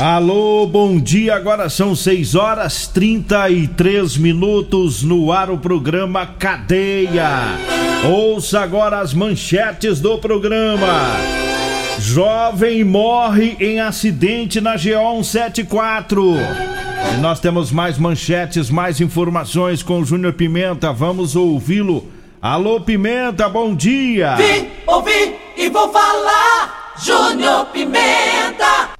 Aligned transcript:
Alô, 0.00 0.66
bom 0.66 0.98
dia. 0.98 1.36
Agora 1.36 1.68
são 1.70 1.94
6 1.94 2.34
horas 2.34 2.88
33 2.88 4.16
minutos 4.16 5.02
no 5.04 5.30
ar 5.30 5.50
o 5.50 5.58
programa 5.58 6.26
Cadeia. 6.26 7.30
Ouça 8.04 8.60
agora 8.60 8.98
as 8.98 9.14
manchetes 9.14 10.00
do 10.00 10.18
programa. 10.18 11.12
Jovem 12.00 12.82
morre 12.82 13.56
em 13.60 13.80
acidente 13.80 14.60
na 14.60 14.72
GO 14.72 15.22
174. 15.22 16.34
E 17.14 17.20
nós 17.20 17.38
temos 17.38 17.70
mais 17.70 17.96
manchetes, 17.96 18.68
mais 18.70 19.00
informações 19.00 19.82
com 19.82 20.00
o 20.00 20.04
Júnior 20.04 20.32
Pimenta. 20.32 20.92
Vamos 20.92 21.36
ouvi-lo. 21.36 22.08
Alô, 22.42 22.80
Pimenta, 22.80 23.48
bom 23.48 23.74
dia. 23.74 24.34
Vim, 24.34 24.68
ouvi 24.86 25.36
e 25.56 25.70
vou 25.70 25.88
falar. 25.90 26.92
Júnior 27.00 27.66
Pimenta. 27.66 28.93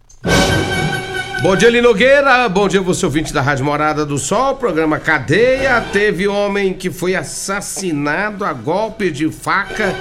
Bom 1.44 1.54
dia, 1.54 1.68
Linogueira. 1.68 2.48
Bom 2.48 2.66
dia, 2.66 2.80
você 2.80 3.04
ouvinte 3.04 3.30
da 3.30 3.42
Rádio 3.42 3.66
Morada 3.66 4.06
do 4.06 4.16
Sol. 4.16 4.56
Programa 4.56 4.98
Cadeia. 4.98 5.78
Teve 5.92 6.26
homem 6.26 6.72
que 6.72 6.90
foi 6.90 7.14
assassinado 7.14 8.46
a 8.46 8.52
golpe 8.54 9.10
de 9.10 9.30
faca. 9.30 9.94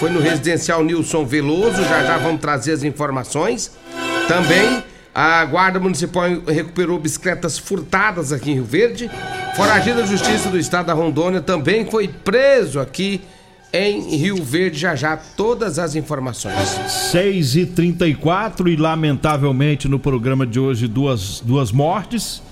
Foi 0.00 0.08
no 0.08 0.20
residencial 0.20 0.82
Nilson 0.82 1.26
Veloso. 1.26 1.84
Já 1.84 2.02
já 2.02 2.16
vamos 2.16 2.40
trazer 2.40 2.72
as 2.72 2.82
informações. 2.82 3.76
Também 4.26 4.82
a 5.14 5.44
Guarda 5.44 5.78
Municipal 5.78 6.24
recuperou 6.48 6.98
bicicletas 6.98 7.58
furtadas 7.58 8.32
aqui 8.32 8.52
em 8.52 8.54
Rio 8.54 8.64
Verde. 8.64 9.10
Foragido 9.54 10.00
da 10.00 10.06
Justiça 10.06 10.48
do 10.48 10.58
Estado 10.58 10.86
da 10.86 10.94
Rondônia 10.94 11.42
também 11.42 11.84
foi 11.84 12.08
preso 12.08 12.80
aqui 12.80 13.20
em 13.72 14.16
Rio 14.16 14.42
Verde. 14.42 14.78
Já 14.78 14.94
já 14.94 15.16
todas 15.16 15.78
as 15.78 15.94
informações. 15.94 16.68
6 17.12 17.56
e 17.56 17.66
34 17.66 18.68
e 18.68 18.76
lamentavelmente 18.76 19.88
no 19.88 19.98
programa 19.98 20.46
de 20.46 20.58
hoje 20.58 20.88
duas, 20.88 21.40
duas 21.40 21.72
mortes, 21.72 22.42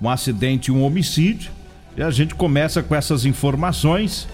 um 0.00 0.08
acidente 0.08 0.70
e 0.70 0.74
um 0.74 0.82
homicídio. 0.82 1.50
E 1.96 2.02
a 2.02 2.10
gente 2.10 2.34
começa 2.34 2.82
com 2.82 2.94
essas 2.94 3.24
informações. 3.24 4.26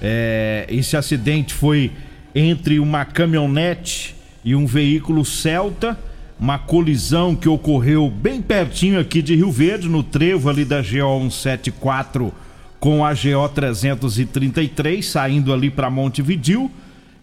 É, 0.00 0.66
esse 0.68 0.96
acidente 0.96 1.54
foi 1.54 1.92
entre 2.34 2.78
uma 2.78 3.04
caminhonete 3.04 4.16
e 4.44 4.54
um 4.56 4.66
veículo 4.66 5.24
Celta, 5.24 5.98
uma 6.40 6.58
colisão 6.58 7.36
que 7.36 7.48
ocorreu 7.48 8.10
bem 8.10 8.42
pertinho 8.42 8.98
aqui 8.98 9.22
de 9.22 9.36
Rio 9.36 9.52
Verde, 9.52 9.88
no 9.88 10.02
trevo 10.02 10.48
ali 10.48 10.64
da 10.64 10.80
GO 10.80 11.30
174 11.30 12.32
com 12.82 13.04
a 13.04 13.12
GO 13.14 13.48
333 13.48 15.06
saindo 15.06 15.52
ali 15.52 15.70
para 15.70 15.88
Montevidil. 15.88 16.68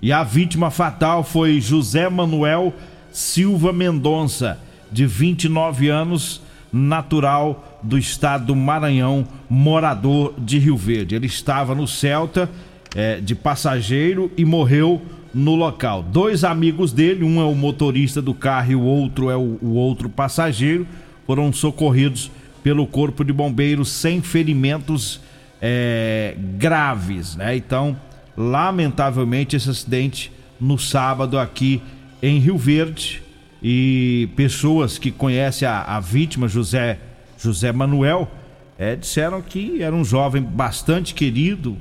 E 0.01 0.09
a 0.09 0.23
vítima 0.23 0.71
fatal 0.71 1.21
foi 1.21 1.59
José 1.59 2.07
Manuel 2.07 2.73
Silva 3.11 3.73
Mendonça, 3.73 4.57
de 4.89 5.05
29 5.05 5.89
anos, 5.89 6.41
natural 6.71 7.81
do 7.83 7.97
estado 7.97 8.45
do 8.45 8.55
Maranhão, 8.55 9.27
morador 9.49 10.33
de 10.37 10.57
Rio 10.59 10.77
Verde. 10.77 11.15
Ele 11.15 11.25
estava 11.25 11.75
no 11.75 11.85
Celta 11.85 12.49
é, 12.95 13.19
de 13.19 13.35
passageiro 13.35 14.31
e 14.37 14.45
morreu 14.45 15.01
no 15.33 15.55
local. 15.55 16.01
Dois 16.03 16.45
amigos 16.45 16.93
dele, 16.93 17.25
um 17.25 17.41
é 17.41 17.43
o 17.43 17.53
motorista 17.53 18.21
do 18.21 18.33
carro 18.33 18.71
e 18.71 18.75
o 18.75 18.81
outro 18.81 19.29
é 19.29 19.35
o, 19.35 19.59
o 19.61 19.73
outro 19.73 20.07
passageiro, 20.07 20.87
foram 21.27 21.51
socorridos 21.51 22.31
pelo 22.63 22.87
Corpo 22.87 23.25
de 23.25 23.33
Bombeiros 23.33 23.89
sem 23.89 24.21
ferimentos 24.21 25.19
é, 25.61 26.35
graves, 26.57 27.35
né? 27.35 27.55
Então, 27.55 27.99
lamentavelmente, 28.35 29.55
esse 29.55 29.69
acidente 29.69 30.31
no 30.59 30.77
sábado 30.77 31.37
aqui 31.37 31.81
em 32.21 32.39
Rio 32.39 32.57
Verde 32.57 33.21
e 33.61 34.29
pessoas 34.35 34.97
que 34.97 35.11
conhecem 35.11 35.67
a, 35.67 35.81
a 35.81 35.99
vítima, 35.99 36.47
José, 36.47 36.99
José 37.37 37.71
Manuel, 37.71 38.29
é, 38.77 38.95
disseram 38.95 39.41
que 39.41 39.81
era 39.81 39.93
um 39.93 40.05
jovem 40.05 40.41
bastante 40.41 41.13
querido, 41.13 41.77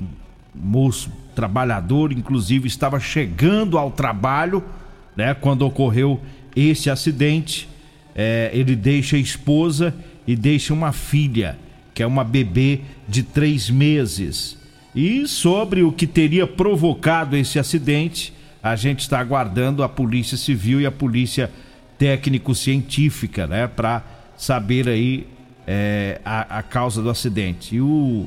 moço 0.53 1.11
trabalhador, 1.33 2.11
inclusive 2.11 2.67
estava 2.67 2.99
chegando 2.99 3.77
ao 3.77 3.91
trabalho, 3.91 4.63
né? 5.15 5.33
Quando 5.33 5.61
ocorreu 5.61 6.19
esse 6.55 6.89
acidente, 6.89 7.69
é, 8.13 8.49
ele 8.53 8.75
deixa 8.75 9.15
a 9.15 9.19
esposa 9.19 9.95
e 10.27 10.35
deixa 10.35 10.73
uma 10.73 10.91
filha 10.91 11.57
que 11.99 12.03
é 12.03 12.07
uma 12.07 12.23
bebê 12.23 12.79
de 13.09 13.23
três 13.23 13.69
meses. 13.69 14.57
E 14.95 15.27
sobre 15.27 15.83
o 15.83 15.91
que 15.91 16.07
teria 16.07 16.47
provocado 16.47 17.35
esse 17.35 17.59
acidente, 17.59 18.33
a 18.63 18.73
gente 18.77 19.01
está 19.01 19.19
aguardando 19.19 19.83
a 19.83 19.89
Polícia 19.89 20.37
Civil 20.37 20.79
e 20.79 20.85
a 20.85 20.91
Polícia 20.93 21.51
Técnico-Científica, 21.97 23.47
né, 23.47 23.67
para 23.67 24.01
saber 24.37 24.87
aí 24.87 25.27
é, 25.67 26.21
a, 26.23 26.59
a, 26.59 26.63
causa 26.63 27.01
do 27.01 27.09
acidente. 27.09 27.75
E 27.75 27.81
o, 27.81 28.25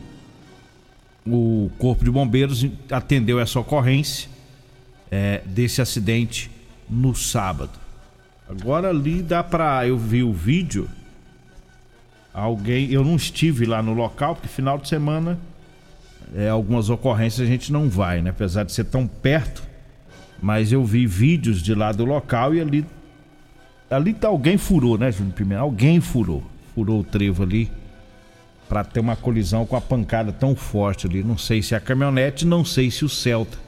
o 1.26 1.70
Corpo 1.78 2.04
de 2.04 2.10
Bombeiros 2.10 2.66
atendeu 2.90 3.40
essa 3.40 3.58
ocorrência 3.58 4.28
é, 5.10 5.40
desse 5.46 5.80
acidente 5.80 6.50
no 6.90 7.14
sábado. 7.14 7.80
Agora 8.46 8.90
ali 8.90 9.22
dá 9.22 9.42
para 9.42 9.88
eu 9.88 9.96
ver 9.96 10.24
o 10.24 10.32
vídeo 10.34 10.90
alguém. 12.32 12.90
Eu 12.90 13.04
não 13.04 13.16
estive 13.16 13.66
lá 13.66 13.82
no 13.82 13.92
local, 13.92 14.34
porque 14.34 14.48
final 14.48 14.78
de 14.78 14.88
semana 14.88 15.38
é, 16.34 16.48
algumas 16.48 16.88
ocorrências 16.88 17.46
a 17.46 17.50
gente 17.50 17.72
não 17.72 17.88
vai, 17.88 18.22
né? 18.22 18.30
Apesar 18.30 18.64
de 18.64 18.72
ser 18.72 18.84
tão 18.84 19.06
perto. 19.06 19.62
Mas 20.40 20.72
eu 20.72 20.84
vi 20.84 21.06
vídeos 21.06 21.62
de 21.62 21.74
lá 21.74 21.92
do 21.92 22.04
local 22.04 22.54
e 22.54 22.60
ali. 22.60 22.86
Ali 23.90 24.14
tá 24.14 24.28
alguém 24.28 24.56
furou, 24.56 24.96
né, 24.96 25.12
Júnior 25.12 25.34
Pimenta? 25.34 25.60
Alguém 25.60 26.00
furou. 26.00 26.42
Furou 26.74 27.00
o 27.00 27.04
trevo 27.04 27.42
ali 27.42 27.70
para 28.68 28.82
ter 28.82 29.00
uma 29.00 29.14
colisão 29.14 29.66
com 29.66 29.76
a 29.76 29.80
pancada 29.80 30.32
tão 30.32 30.56
forte 30.56 31.06
ali. 31.06 31.22
Não 31.22 31.36
sei 31.36 31.62
se 31.62 31.74
é 31.74 31.76
a 31.76 31.80
caminhonete, 31.80 32.46
não 32.46 32.64
sei 32.64 32.90
se 32.90 33.04
o 33.04 33.08
Celta. 33.08 33.58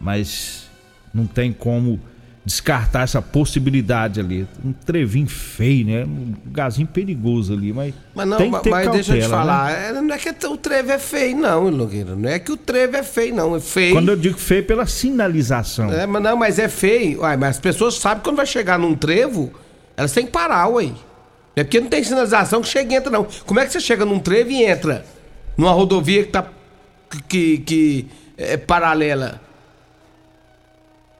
Mas 0.00 0.68
não 1.12 1.26
tem 1.26 1.52
como 1.52 2.00
descartar 2.44 3.02
essa 3.02 3.22
possibilidade 3.22 4.20
ali. 4.20 4.46
Um 4.62 4.72
trevinho 4.72 5.26
feio, 5.26 5.86
né? 5.86 6.04
Um 6.04 6.34
gazinho 6.46 6.86
perigoso 6.86 7.54
ali, 7.54 7.72
mas. 7.72 7.94
Mas 8.14 8.28
não, 8.28 8.36
tem 8.36 8.50
mas, 8.50 8.60
que 8.60 8.64
ter 8.64 8.70
mas 8.70 8.84
cautela, 8.84 9.02
deixa 9.02 9.16
eu 9.16 9.22
te 9.22 9.28
falar, 9.28 9.72
né? 9.72 9.88
é, 9.88 9.92
não 9.92 10.14
é 10.14 10.18
que 10.18 10.46
o 10.46 10.56
trevo 10.56 10.92
é 10.92 10.98
feio, 10.98 11.36
não, 11.36 11.70
Nogueira. 11.70 12.14
Não 12.14 12.28
é 12.28 12.38
que 12.38 12.52
o 12.52 12.56
trevo 12.56 12.96
é 12.96 13.02
feio, 13.02 13.34
não. 13.34 13.56
É 13.56 13.60
feio. 13.60 13.94
Quando 13.94 14.10
eu 14.10 14.16
digo 14.16 14.38
feio, 14.38 14.64
pela 14.64 14.86
sinalização. 14.86 15.90
É, 15.92 16.06
mas 16.06 16.22
não, 16.22 16.36
mas 16.36 16.58
é 16.58 16.68
feio. 16.68 17.20
Uai, 17.20 17.36
mas 17.36 17.50
as 17.50 17.60
pessoas 17.60 17.94
sabem 17.94 18.18
que 18.18 18.24
quando 18.24 18.36
vai 18.36 18.46
chegar 18.46 18.78
num 18.78 18.94
trevo, 18.94 19.50
elas 19.96 20.12
têm 20.12 20.26
que 20.26 20.32
parar, 20.32 20.68
ué. 20.68 20.90
É 21.56 21.62
porque 21.62 21.80
não 21.80 21.88
tem 21.88 22.02
sinalização 22.02 22.60
que 22.60 22.68
chega 22.68 22.92
e 22.92 22.96
entra, 22.96 23.10
não. 23.10 23.26
Como 23.46 23.60
é 23.60 23.64
que 23.64 23.72
você 23.72 23.80
chega 23.80 24.04
num 24.04 24.18
trevo 24.18 24.50
e 24.50 24.64
entra 24.64 25.04
numa 25.56 25.72
rodovia 25.72 26.24
que 26.24 26.30
tá. 26.30 26.44
que, 27.28 27.58
que 27.58 28.06
é 28.36 28.56
paralela? 28.56 29.40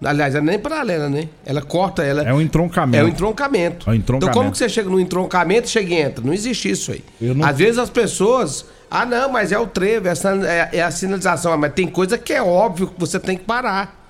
Aliás, 0.05 0.35
ela 0.35 0.45
nem 0.45 0.55
é 0.57 0.59
paralela, 0.59 1.09
né? 1.09 1.29
Ela 1.45 1.63
corta 1.63 2.03
ela. 2.03 2.23
É 2.23 2.33
um 2.33 2.41
entroncamento. 2.41 2.97
É 3.03 3.05
um 3.05 3.09
entroncamento. 3.09 3.89
É 3.89 3.93
um 3.93 3.95
entroncamento. 3.97 4.31
Então, 4.31 4.43
como 4.43 4.53
que 4.53 4.59
você 4.59 4.69
chega 4.69 4.89
no 4.91 5.01
entroncamento 5.01 5.69
chega 5.69 5.95
e 5.95 5.97
entra? 5.99 6.25
Não 6.25 6.33
existe 6.33 6.71
isso 6.71 6.93
aí. 6.93 7.05
Não- 7.21 7.45
Às 7.47 7.57
vezes 7.59 7.79
as 7.79 7.91
pessoas 7.91 8.67
Ah, 8.91 9.05
não, 9.05 9.29
mas 9.33 9.51
é 9.51 9.59
o 9.59 9.67
trevo, 9.67 10.07
essa 10.07 10.31
é, 10.47 10.79
é 10.79 10.83
a 10.83 10.91
sinalização. 10.91 11.53
Ah, 11.53 11.57
Mas 11.57 11.73
tem 11.73 11.89
coisa 11.89 12.17
que 12.17 12.33
é 12.33 12.41
óbvio 12.41 12.87
que 12.87 13.01
você 13.01 13.19
tem 13.19 13.37
que 13.37 13.43
parar. 13.43 14.01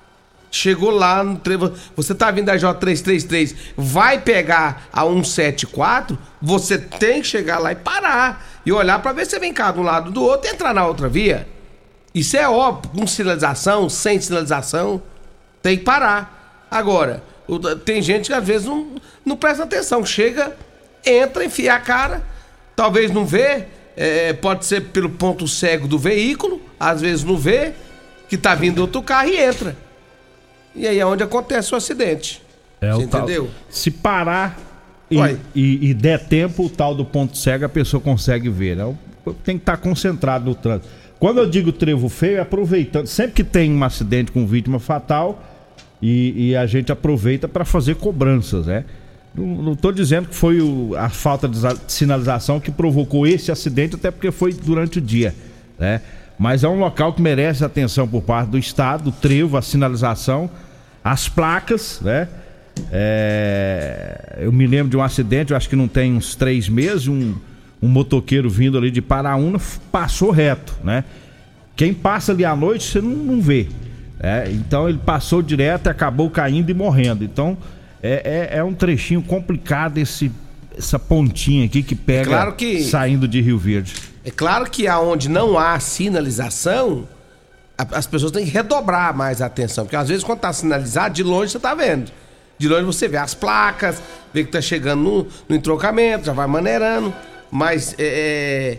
Chegou 0.51 0.91
lá 0.91 1.25
no 1.25 1.37
trevo, 1.37 1.73
você 1.97 2.15
tá 2.15 2.31
vindo 2.31 2.45
da 2.47 2.55
J333, 2.57 3.55
vai 3.77 4.21
pegar 4.21 4.87
a 4.93 5.03
174, 5.05 6.19
você 6.43 6.77
tem 6.79 7.23
que 7.23 7.27
chegar 7.27 7.59
lá 7.59 7.73
e 7.73 7.77
parar. 7.77 8.47
E 8.67 8.71
olhar 8.73 9.01
pra 9.01 9.13
ver 9.13 9.27
se 9.27 9.39
vem 9.39 9.53
cá 9.55 9.71
de 9.73 9.81
um 9.81 9.83
lado 9.83 10.11
do 10.11 10.23
outro 10.23 10.51
e 10.51 10.53
entrar 10.55 10.75
na 10.75 10.87
outra 10.87 11.09
via. 11.09 11.47
Isso 12.15 12.37
é 12.37 12.47
óbvio, 12.49 12.91
com 12.95 13.07
sinalização, 13.07 13.89
sem 13.89 14.21
sinalização, 14.21 15.03
tem 15.65 15.79
que 15.79 15.83
parar. 15.85 16.67
Agora, 16.71 17.23
tem 17.87 18.03
gente 18.03 18.27
que 18.27 18.33
às 18.35 18.45
vezes 18.47 18.67
não, 18.67 18.93
não 19.25 19.35
presta 19.37 19.65
atenção, 19.65 20.05
chega, 20.05 20.55
entra, 21.05 21.45
enfia 21.45 21.75
a 21.75 21.81
cara, 21.81 22.23
talvez 22.77 23.11
não 23.11 23.25
vê, 23.25 23.65
é, 23.97 24.33
pode 24.35 24.67
ser 24.67 24.83
pelo 24.83 25.09
ponto 25.09 25.49
cego 25.49 25.89
do 25.89 25.99
veículo, 25.99 26.61
às 26.79 27.01
vezes 27.01 27.25
não 27.25 27.37
vê, 27.37 27.73
que 28.29 28.37
tá 28.37 28.55
vindo 28.55 28.81
outro 28.81 29.03
carro 29.03 29.29
e 29.31 29.39
entra. 29.39 29.75
E 30.75 30.87
aí 30.87 30.99
é 30.99 31.07
onde 31.07 31.23
acontece 31.23 31.73
o 31.73 31.77
acidente. 31.77 32.43
É 32.81 32.93
Você 32.93 33.05
o 33.05 33.09
tal- 33.09 33.23
entendeu? 33.23 33.51
Se 33.71 33.91
parar 33.91 34.59
e, 35.11 35.17
e- 35.55 35.91
e 35.91 35.95
der 35.95 36.19
tempo, 36.27 36.65
o 36.67 36.69
tal 36.71 36.95
do 36.95 37.05
ponto 37.05 37.39
cego, 37.39 37.65
a 37.65 37.69
pessoa 37.69 38.01
consegue 38.01 38.49
ver. 38.51 38.77
né? 38.77 38.95
Tem 39.45 39.57
que 39.57 39.63
estar 39.63 39.77
concentrado 39.79 40.45
no 40.45 40.55
trânsito. 40.55 40.89
Quando 41.21 41.39
eu 41.39 41.47
digo 41.49 41.73
trevo 41.73 42.09
feio, 42.09 42.37
é 42.39 42.41
aproveitando. 42.41 43.07
Sempre 43.07 43.33
que 43.33 43.45
tem 43.45 43.73
um 43.73 43.83
acidente 43.85 44.33
com 44.33 44.47
vítima 44.47 44.79
fatal, 44.81 45.43
e, 46.07 46.51
e 46.51 46.57
a 46.57 46.67
gente 46.67 46.93
aproveita 46.93 47.49
para 47.49 47.65
fazer 47.65 47.95
cobranças, 47.97 48.67
né? 48.67 48.85
Não, 49.35 49.75
tô 49.75 49.91
dizendo 49.91 50.29
que 50.29 50.35
foi 50.35 50.61
o- 50.61 50.95
a 50.97 51.09
falta 51.09 51.49
de 51.49 51.57
za- 51.59 51.77
sinalização 51.89 52.61
que 52.61 52.71
provocou 52.71 53.27
esse 53.27 53.51
acidente, 53.51 53.95
até 53.95 54.11
porque 54.11 54.31
foi 54.31 54.53
durante 54.53 54.99
o 54.99 55.01
dia, 55.01 55.35
né? 55.79 56.03
Mas 56.39 56.63
é 56.63 56.69
um 56.69 56.79
local 56.79 57.15
que 57.15 57.23
merece 57.23 57.65
atenção 57.65 58.07
por 58.07 58.21
parte 58.23 58.51
do 58.51 58.59
Estado, 58.59 59.09
o 59.09 59.13
trevo, 59.13 59.57
a 59.57 59.63
sinalização, 59.63 60.51
as 61.03 61.27
placas, 61.29 62.01
né? 62.03 62.29
É, 62.93 64.39
eu 64.41 64.53
me 64.53 64.67
lembro 64.67 64.91
de 64.91 64.97
um 64.97 65.03
acidente, 65.03 65.53
eu 65.53 65.57
acho 65.57 65.69
que 65.69 65.77
não 65.77 65.89
tem 65.89 66.13
uns 66.13 66.35
três 66.35 66.69
meses, 66.69 67.09
um, 67.09 67.35
um 67.81 67.89
motoqueiro 67.89 68.51
vindo 68.51 68.77
ali 68.77 68.91
de 68.91 69.01
Paraúna 69.01 69.59
passou 69.91 70.31
reto, 70.31 70.75
né? 70.85 71.03
Quem 71.77 71.93
passa 71.95 72.33
ali 72.33 72.45
à 72.45 72.55
noite 72.55 72.85
você 72.85 73.01
não, 73.01 73.11
não 73.11 73.41
vê. 73.41 73.69
Né? 74.19 74.51
então 74.51 74.89
ele 74.89 74.99
passou 74.99 75.43
direto 75.43 75.87
e 75.87 75.91
acabou 75.91 76.31
caindo 76.31 76.71
e 76.71 76.75
morrendo. 76.75 77.25
Então 77.25 77.57
é, 78.03 78.49
é- 78.53 78.59
é 78.59 78.65
um 78.65 78.75
trechinho 78.75 79.23
complicado 79.23 79.99
esse, 79.99 80.31
essa 80.77 80.99
pontinha 80.99 81.65
aqui 81.67 81.83
que 81.83 81.95
pega 81.95 82.27
Claro 82.31 82.53
que- 82.55 82.83
saindo 82.85 83.27
de 83.29 83.41
Rio 83.41 83.59
Verde. 83.59 83.95
É 84.25 84.31
claro 84.31 84.69
que 84.71 84.87
aonde 84.89 85.29
não 85.29 85.59
há 85.59 85.79
sinalização, 85.81 87.07
a- 87.77 87.87
as 87.99 88.07
pessoas 88.07 88.33
têm 88.33 88.45
que 88.45 88.51
redobrar 88.51 89.15
mais 89.17 89.43
a 89.43 89.47
atenção. 89.47 89.85
Porque 89.85 89.97
às 89.97 90.09
vezes 90.09 90.25
quando 90.25 90.41
tá 90.41 90.53
sinalizado, 90.53 91.15
de 91.15 91.23
longe 91.23 91.53
você 91.53 91.59
tá 91.59 91.75
vendo. 91.75 92.11
De 92.59 92.69
longe 92.69 92.85
você 92.85 93.09
vê 93.09 93.17
as 93.17 93.35
placas, 93.35 94.01
vê 94.33 94.45
que 94.45 94.51
tá 94.51 94.61
chegando 94.61 95.03
no, 95.03 95.27
no 95.49 95.57
entroncamento, 95.57 96.27
já 96.27 96.33
vai 96.33 96.47
maneirando. 96.47 97.13
Mas 97.51 97.95
é, 97.99 98.79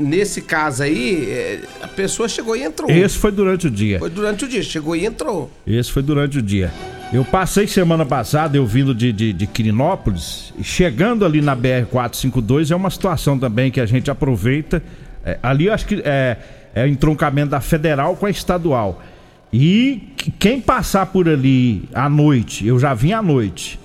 nesse 0.00 0.40
caso 0.42 0.82
aí, 0.82 1.28
é, 1.30 1.60
a 1.82 1.88
pessoa 1.88 2.28
chegou 2.28 2.56
e 2.56 2.62
entrou. 2.62 2.90
Esse 2.90 3.16
foi 3.18 3.30
durante 3.30 3.66
o 3.66 3.70
dia. 3.70 3.98
Foi 3.98 4.10
durante 4.10 4.44
o 4.44 4.48
dia, 4.48 4.62
chegou 4.62 4.96
e 4.96 5.04
entrou. 5.06 5.50
Esse 5.66 5.90
foi 5.92 6.02
durante 6.02 6.38
o 6.38 6.42
dia. 6.42 6.72
Eu 7.12 7.24
passei 7.24 7.66
semana 7.66 8.06
passada, 8.06 8.56
eu 8.56 8.64
vindo 8.64 8.94
de, 8.94 9.12
de, 9.12 9.32
de 9.32 9.46
Quirinópolis, 9.46 10.52
e 10.58 10.62
chegando 10.62 11.24
ali 11.24 11.40
na 11.40 11.56
BR-452, 11.56 12.70
é 12.70 12.76
uma 12.76 12.90
situação 12.90 13.38
também 13.38 13.70
que 13.70 13.80
a 13.80 13.86
gente 13.86 14.10
aproveita. 14.10 14.82
É, 15.24 15.38
ali 15.42 15.66
eu 15.66 15.72
acho 15.74 15.86
que 15.86 16.00
é, 16.04 16.36
é 16.74 16.84
o 16.84 16.86
entroncamento 16.86 17.50
da 17.50 17.60
federal 17.60 18.14
com 18.16 18.26
a 18.26 18.30
estadual. 18.30 19.02
E 19.52 20.12
que- 20.16 20.30
quem 20.30 20.60
passar 20.60 21.06
por 21.06 21.28
ali 21.28 21.82
à 21.92 22.08
noite, 22.08 22.64
eu 22.66 22.78
já 22.78 22.94
vim 22.94 23.12
à 23.12 23.20
noite, 23.20 23.78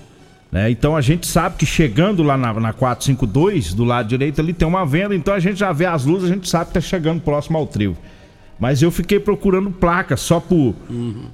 né? 0.50 0.70
Então 0.70 0.96
a 0.96 1.00
gente 1.00 1.26
sabe 1.26 1.56
que 1.56 1.66
chegando 1.66 2.22
lá 2.22 2.36
na, 2.36 2.52
na 2.54 2.72
452, 2.72 3.74
do 3.74 3.84
lado 3.84 4.08
direito 4.08 4.40
ali 4.40 4.52
tem 4.52 4.66
uma 4.66 4.86
venda, 4.86 5.14
então 5.14 5.34
a 5.34 5.40
gente 5.40 5.58
já 5.58 5.72
vê 5.72 5.86
as 5.86 6.04
luzes, 6.04 6.30
a 6.30 6.34
gente 6.34 6.48
sabe 6.48 6.66
que 6.66 6.74
tá 6.74 6.80
chegando 6.80 7.20
próximo 7.20 7.58
ao 7.58 7.66
trevo. 7.66 7.96
Mas 8.58 8.80
eu 8.80 8.90
fiquei 8.90 9.20
procurando 9.20 9.70
placa 9.70 10.16
só 10.16 10.42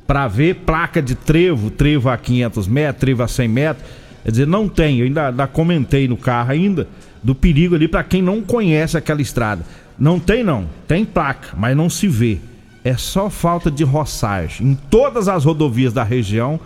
para 0.07 0.27
ver 0.27 0.57
placa 0.57 1.01
de 1.01 1.15
trevo, 1.15 1.71
trevo 1.71 2.09
a 2.09 2.17
500 2.17 2.67
metros, 2.67 3.01
trevo 3.01 3.23
a 3.23 3.29
100 3.29 3.49
metros. 3.49 3.89
Quer 4.25 4.31
dizer, 4.31 4.47
não 4.47 4.69
tem. 4.69 4.99
Eu 4.99 5.07
ainda, 5.07 5.29
ainda 5.29 5.47
comentei 5.47 6.09
no 6.09 6.17
carro 6.17 6.51
ainda 6.51 6.89
do 7.23 7.35
perigo 7.35 7.77
ali 7.77 7.87
para 7.87 8.03
quem 8.03 8.21
não 8.21 8.43
conhece 8.43 8.97
aquela 8.97 9.23
estrada. 9.23 9.65
Não 9.97 10.19
tem 10.19 10.43
não, 10.43 10.67
tem 10.89 11.05
placa, 11.05 11.51
mas 11.57 11.77
não 11.77 11.89
se 11.89 12.09
vê. 12.09 12.39
É 12.83 12.97
só 12.97 13.31
falta 13.31 13.71
de 13.71 13.85
roçagem. 13.85 14.67
Em 14.67 14.75
todas 14.75 15.29
as 15.29 15.45
rodovias 15.45 15.93
da 15.93 16.03
região, 16.03 16.59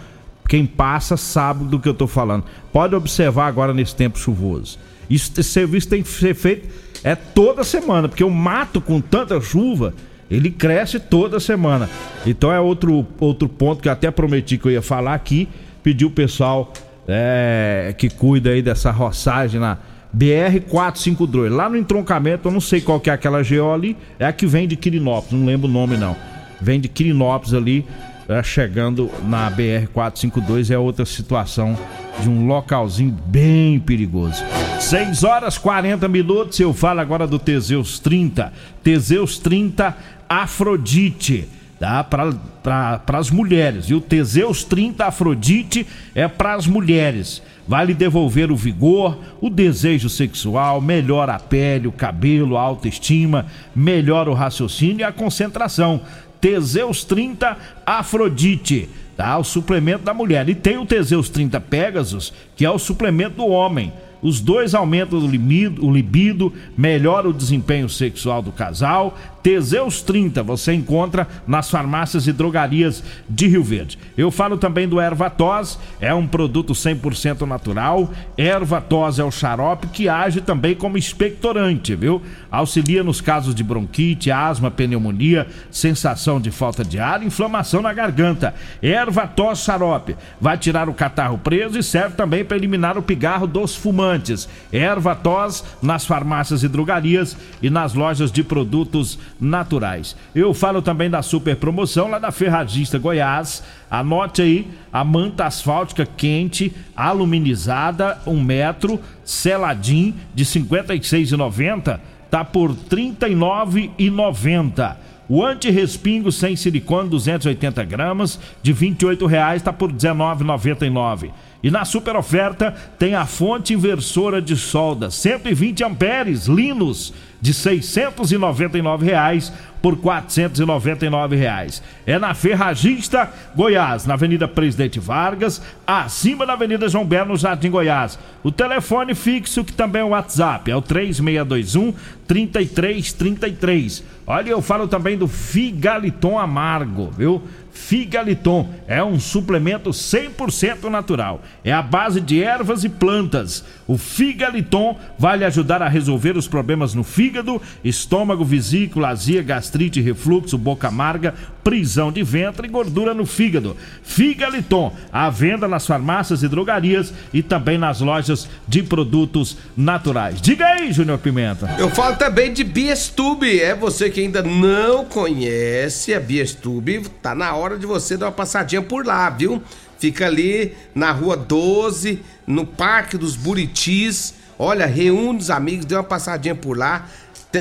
quem 0.48 0.64
passa 0.66 1.16
sabe 1.16 1.64
do 1.64 1.78
que 1.78 1.88
eu 1.88 1.94
tô 1.94 2.06
falando. 2.06 2.44
Pode 2.72 2.94
observar 2.94 3.46
agora 3.46 3.74
nesse 3.74 3.94
tempo 3.94 4.18
chuvoso. 4.18 4.78
Isso, 5.08 5.32
esse 5.38 5.50
serviço 5.50 5.88
tem 5.88 6.02
que 6.02 6.08
ser 6.08 6.34
feito 6.34 6.68
é 7.04 7.14
toda 7.14 7.62
semana, 7.62 8.08
porque 8.08 8.24
o 8.24 8.30
mato 8.30 8.80
com 8.80 9.00
tanta 9.00 9.40
chuva, 9.40 9.94
ele 10.30 10.50
cresce 10.50 10.98
toda 10.98 11.38
semana. 11.38 11.88
Então 12.26 12.50
é 12.50 12.58
outro, 12.58 13.06
outro 13.20 13.48
ponto 13.48 13.80
que 13.80 13.88
eu 13.88 13.92
até 13.92 14.10
prometi 14.10 14.58
que 14.58 14.66
eu 14.66 14.72
ia 14.72 14.82
falar 14.82 15.14
aqui, 15.14 15.48
pedir 15.84 16.04
o 16.04 16.10
pessoal 16.10 16.72
é, 17.06 17.94
que 17.96 18.08
cuida 18.10 18.50
aí 18.50 18.60
dessa 18.60 18.90
roçagem 18.90 19.60
na 19.60 19.78
BR-452. 20.16 21.48
Lá 21.48 21.68
no 21.68 21.76
entroncamento, 21.76 22.48
eu 22.48 22.52
não 22.52 22.60
sei 22.60 22.80
qual 22.80 22.98
que 22.98 23.08
é 23.08 23.12
aquela 23.12 23.40
GO 23.42 23.72
ali, 23.72 23.96
é 24.18 24.26
a 24.26 24.32
que 24.32 24.46
vem 24.46 24.66
de 24.66 24.74
Quirinópolis, 24.74 25.32
não 25.32 25.46
lembro 25.46 25.68
o 25.68 25.72
nome 25.72 25.96
não. 25.96 26.16
Vem 26.60 26.80
de 26.80 26.88
Quirinópolis 26.88 27.54
ali, 27.54 27.86
é, 28.28 28.42
chegando 28.42 29.10
na 29.24 29.50
BR-452, 29.50 30.70
é 30.70 30.78
outra 30.78 31.04
situação 31.04 31.78
de 32.20 32.28
um 32.28 32.46
localzinho 32.46 33.16
bem 33.26 33.78
perigoso. 33.78 34.42
6 34.80 35.24
horas 35.24 35.58
40 35.58 36.08
minutos, 36.08 36.58
eu 36.58 36.72
falo 36.72 37.00
agora 37.00 37.26
do 37.26 37.38
Teseus 37.38 37.98
30. 37.98 38.52
Teseus 38.82 39.38
30 39.38 39.96
Afrodite 40.28 41.48
tá? 41.78 42.02
Para 42.02 43.18
as 43.18 43.30
mulheres. 43.30 43.86
E 43.86 43.94
o 43.94 44.00
Teseus 44.00 44.64
30 44.64 45.06
Afrodite 45.06 45.86
é 46.14 46.26
para 46.26 46.54
as 46.54 46.66
mulheres. 46.66 47.42
Vai 47.68 47.86
lhe 47.86 47.94
devolver 47.94 48.52
o 48.52 48.56
vigor, 48.56 49.18
o 49.40 49.50
desejo 49.50 50.08
sexual, 50.08 50.80
melhora 50.80 51.34
a 51.34 51.38
pele, 51.38 51.88
o 51.88 51.92
cabelo, 51.92 52.56
a 52.56 52.60
autoestima, 52.60 53.46
melhora 53.74 54.30
o 54.30 54.34
raciocínio 54.34 55.00
e 55.00 55.04
a 55.04 55.12
concentração. 55.12 56.00
Teseus 56.40 57.04
30 57.04 57.56
Afrodite, 57.84 58.88
tá? 59.16 59.36
O 59.38 59.44
suplemento 59.44 60.04
da 60.04 60.14
mulher. 60.14 60.48
E 60.48 60.54
tem 60.54 60.78
o 60.78 60.86
Teseus 60.86 61.28
30 61.28 61.60
Pegasus, 61.60 62.32
que 62.54 62.64
é 62.64 62.70
o 62.70 62.78
suplemento 62.78 63.36
do 63.36 63.46
homem. 63.46 63.92
Os 64.22 64.40
dois 64.40 64.74
aumentam 64.74 65.18
o 65.18 65.26
libido, 65.26 65.84
o 65.84 65.92
libido, 65.92 66.52
melhora 66.76 67.28
o 67.28 67.32
desempenho 67.32 67.88
sexual 67.88 68.42
do 68.42 68.50
casal. 68.50 69.16
Teseus 69.46 70.02
30 70.02 70.42
você 70.42 70.72
encontra 70.72 71.28
nas 71.46 71.70
farmácias 71.70 72.26
e 72.26 72.32
drogarias 72.32 73.00
de 73.28 73.46
Rio 73.46 73.62
Verde. 73.62 73.96
Eu 74.18 74.28
falo 74.32 74.56
também 74.56 74.88
do 74.88 75.00
Ervatos, 75.00 75.78
é 76.00 76.12
um 76.12 76.26
produto 76.26 76.72
100% 76.72 77.42
natural. 77.42 78.10
Ervatos 78.36 79.20
é 79.20 79.24
o 79.24 79.30
xarope 79.30 79.86
que 79.86 80.08
age 80.08 80.40
também 80.40 80.74
como 80.74 80.98
expectorante, 80.98 81.94
viu? 81.94 82.20
Auxilia 82.50 83.04
nos 83.04 83.20
casos 83.20 83.54
de 83.54 83.62
bronquite, 83.62 84.32
asma, 84.32 84.68
pneumonia, 84.68 85.46
sensação 85.70 86.40
de 86.40 86.50
falta 86.50 86.84
de 86.84 86.98
ar, 86.98 87.22
inflamação 87.22 87.80
na 87.80 87.92
garganta. 87.92 88.52
Ervatos 88.82 89.60
xarope 89.60 90.16
vai 90.40 90.58
tirar 90.58 90.88
o 90.88 90.94
catarro 90.94 91.38
preso 91.38 91.78
e 91.78 91.84
serve 91.84 92.16
também 92.16 92.44
para 92.44 92.56
eliminar 92.56 92.98
o 92.98 93.02
pigarro 93.02 93.46
dos 93.46 93.76
fumantes. 93.76 94.48
Ervatos 94.72 95.62
nas 95.80 96.04
farmácias 96.04 96.64
e 96.64 96.68
drogarias 96.68 97.36
e 97.62 97.70
nas 97.70 97.94
lojas 97.94 98.32
de 98.32 98.42
produtos 98.42 99.16
naturais. 99.40 100.16
Eu 100.34 100.52
falo 100.54 100.82
também 100.82 101.10
da 101.10 101.22
super 101.22 101.56
promoção 101.56 102.08
lá 102.08 102.18
da 102.18 102.30
Ferragista 102.30 102.98
Goiás. 102.98 103.62
Anote 103.90 104.42
aí 104.42 104.68
a 104.92 105.04
manta 105.04 105.46
asfáltica 105.46 106.06
quente, 106.06 106.72
aluminizada, 106.96 108.18
um 108.26 108.42
metro, 108.42 109.00
seladinho 109.24 110.14
de 110.34 110.44
R$ 110.44 110.50
56,90, 110.50 112.00
tá 112.30 112.44
por 112.44 112.70
R$ 112.70 112.76
39,90. 112.90 114.96
O 115.28 115.44
anti-respingo 115.44 116.30
sem 116.30 116.54
silicone 116.54 117.08
280 117.08 117.82
gramas 117.84 118.38
de 118.62 118.72
R$ 118.72 118.90
28,00 118.90 119.56
está 119.56 119.72
por 119.72 119.90
R$ 119.90 119.96
19,99. 119.96 121.30
E 121.66 121.70
na 121.70 121.84
super 121.84 122.14
oferta 122.14 122.72
tem 122.96 123.16
a 123.16 123.26
fonte 123.26 123.74
inversora 123.74 124.40
de 124.40 124.54
solda 124.54 125.10
120 125.10 125.82
amperes 125.82 126.46
Linus 126.46 127.12
de 127.40 127.52
699 127.52 129.04
reais 129.04 129.52
por 129.82 129.96
499 129.96 131.34
reais. 131.34 131.82
É 132.06 132.20
na 132.20 132.34
Ferragista 132.34 133.28
Goiás, 133.56 134.06
na 134.06 134.14
Avenida 134.14 134.46
Presidente 134.46 135.00
Vargas, 135.00 135.60
acima 135.84 136.46
da 136.46 136.52
Avenida 136.52 136.88
João 136.88 137.04
Belo, 137.04 137.30
no 137.30 137.36
Jardim 137.36 137.70
Goiás. 137.70 138.16
O 138.44 138.52
telefone 138.52 139.16
fixo, 139.16 139.64
que 139.64 139.72
também 139.72 140.02
é 140.02 140.04
o 140.04 140.10
WhatsApp, 140.10 140.70
é 140.70 140.76
o 140.76 140.80
3621 140.80 141.92
3333. 142.28 144.04
Olha, 144.24 144.50
eu 144.50 144.62
falo 144.62 144.86
também 144.86 145.18
do 145.18 145.26
Figaliton 145.26 146.38
Amargo, 146.38 147.10
viu? 147.10 147.42
Figaliton 147.76 148.70
é 148.88 149.04
um 149.04 149.20
suplemento 149.20 149.90
100% 149.90 150.84
natural. 150.84 151.42
É 151.62 151.72
a 151.72 151.82
base 151.82 152.20
de 152.20 152.42
ervas 152.42 152.82
e 152.82 152.88
plantas. 152.88 153.62
O 153.86 153.96
Figaliton 153.96 154.98
vai 155.18 155.38
lhe 155.38 155.44
ajudar 155.44 155.82
a 155.82 155.88
resolver 155.88 156.36
os 156.36 156.48
problemas 156.48 156.92
no 156.94 157.04
fígado, 157.04 157.60
estômago, 157.84 158.44
vesícula, 158.44 159.08
azia, 159.08 159.42
gastrite, 159.42 160.00
refluxo, 160.00 160.58
boca 160.58 160.88
amarga, 160.88 161.34
prisão 161.62 162.10
de 162.10 162.22
ventre 162.22 162.66
e 162.66 162.70
gordura 162.70 163.14
no 163.14 163.24
fígado. 163.26 163.76
Figaliton, 164.02 164.94
à 165.12 165.30
venda 165.30 165.68
nas 165.68 165.86
farmácias 165.86 166.42
e 166.42 166.48
drogarias 166.48 167.12
e 167.32 167.42
também 167.42 167.78
nas 167.78 168.00
lojas 168.00 168.48
de 168.66 168.82
produtos 168.82 169.56
naturais. 169.76 170.40
Diga 170.40 170.66
aí, 170.66 170.92
Júnior 170.92 171.18
Pimenta. 171.18 171.74
Eu 171.78 171.90
falo 171.90 172.16
também 172.16 172.52
de 172.52 172.64
Biestube. 172.64 173.60
É 173.60 173.74
você 173.74 174.10
que 174.10 174.20
ainda 174.20 174.42
não 174.42 175.04
conhece 175.04 176.14
a 176.14 176.20
Biestube, 176.20 177.02
tá 177.22 177.34
na 177.34 177.54
hora 177.54 177.78
de 177.78 177.86
você 177.86 178.16
dar 178.16 178.26
uma 178.26 178.32
passadinha 178.32 178.82
por 178.82 179.06
lá, 179.06 179.30
viu? 179.30 179.62
Fica 179.98 180.26
ali 180.26 180.74
na 180.94 181.10
rua 181.10 181.36
12, 181.36 182.20
no 182.46 182.66
Parque 182.66 183.16
dos 183.16 183.36
Buritis. 183.36 184.34
Olha, 184.58 184.86
reúne 184.86 185.38
os 185.38 185.50
amigos, 185.50 185.84
dê 185.84 185.94
uma 185.94 186.04
passadinha 186.04 186.54
por 186.54 186.76
lá. 186.76 187.06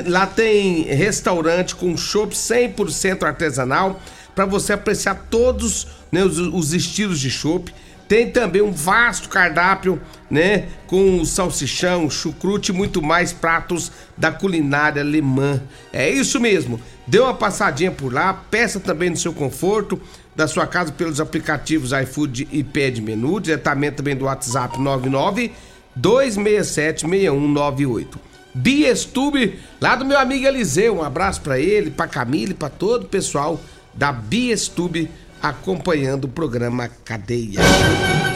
Lá 0.06 0.26
tem 0.26 0.82
restaurante 0.82 1.74
com 1.74 1.96
chopp 1.96 2.34
100% 2.34 3.22
artesanal 3.22 4.00
para 4.34 4.44
você 4.44 4.74
apreciar 4.74 5.26
todos 5.30 5.86
né, 6.12 6.22
os, 6.22 6.38
os, 6.38 6.74
estilos 6.74 7.18
de 7.18 7.30
chopp. 7.30 7.72
Tem 8.06 8.30
também 8.30 8.62
um 8.62 8.70
vasto 8.70 9.28
cardápio, 9.28 10.00
né, 10.30 10.68
com 10.86 11.24
salsichão, 11.24 12.08
chucrute 12.08 12.70
e 12.70 12.74
muito 12.74 13.02
mais 13.02 13.32
pratos 13.32 13.90
da 14.16 14.30
culinária 14.30 15.02
alemã. 15.02 15.60
É 15.92 16.08
isso 16.08 16.38
mesmo. 16.38 16.80
Dê 17.06 17.18
uma 17.18 17.34
passadinha 17.34 17.90
por 17.90 18.12
lá, 18.12 18.32
peça 18.34 18.78
também 18.78 19.10
no 19.10 19.16
seu 19.16 19.32
conforto 19.32 20.00
da 20.36 20.46
sua 20.46 20.66
casa 20.66 20.92
pelos 20.92 21.20
aplicativos 21.20 21.92
iFood 21.92 22.46
e 22.52 22.62
Pede 22.62 23.00
Menu, 23.00 23.40
diretamente 23.40 23.96
também 23.96 24.14
do 24.14 24.26
WhatsApp 24.26 24.78
99 24.78 25.50
267 25.96 27.08
6198. 27.08 28.20
Biestube, 28.54 29.58
lá 29.80 29.96
do 29.96 30.04
meu 30.04 30.18
amigo 30.18 30.46
Eliseu. 30.46 30.96
Um 30.96 31.02
abraço 31.02 31.40
para 31.40 31.58
ele, 31.58 31.90
para 31.90 32.06
Camille, 32.06 32.54
para 32.54 32.68
todo 32.68 33.04
o 33.04 33.08
pessoal 33.08 33.60
da 33.94 34.12
Biestube 34.12 35.10
acompanhando 35.42 36.24
o 36.24 36.28
programa 36.28 36.88
Cadeia. 37.04 37.60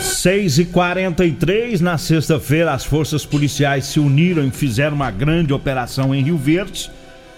6 0.00 0.59
e 0.59 0.64
43 0.66 1.80
na 1.80 1.99
sexta-feira, 1.99 2.73
as 2.73 2.85
forças 2.85 3.25
policiais 3.25 3.87
se 3.87 4.00
uniram 4.00 4.47
e 4.47 4.50
fizeram 4.50 4.95
uma 4.95 5.11
grande 5.11 5.52
operação 5.52 6.14
em 6.14 6.23
Rio 6.23 6.37
Verde, 6.37 6.90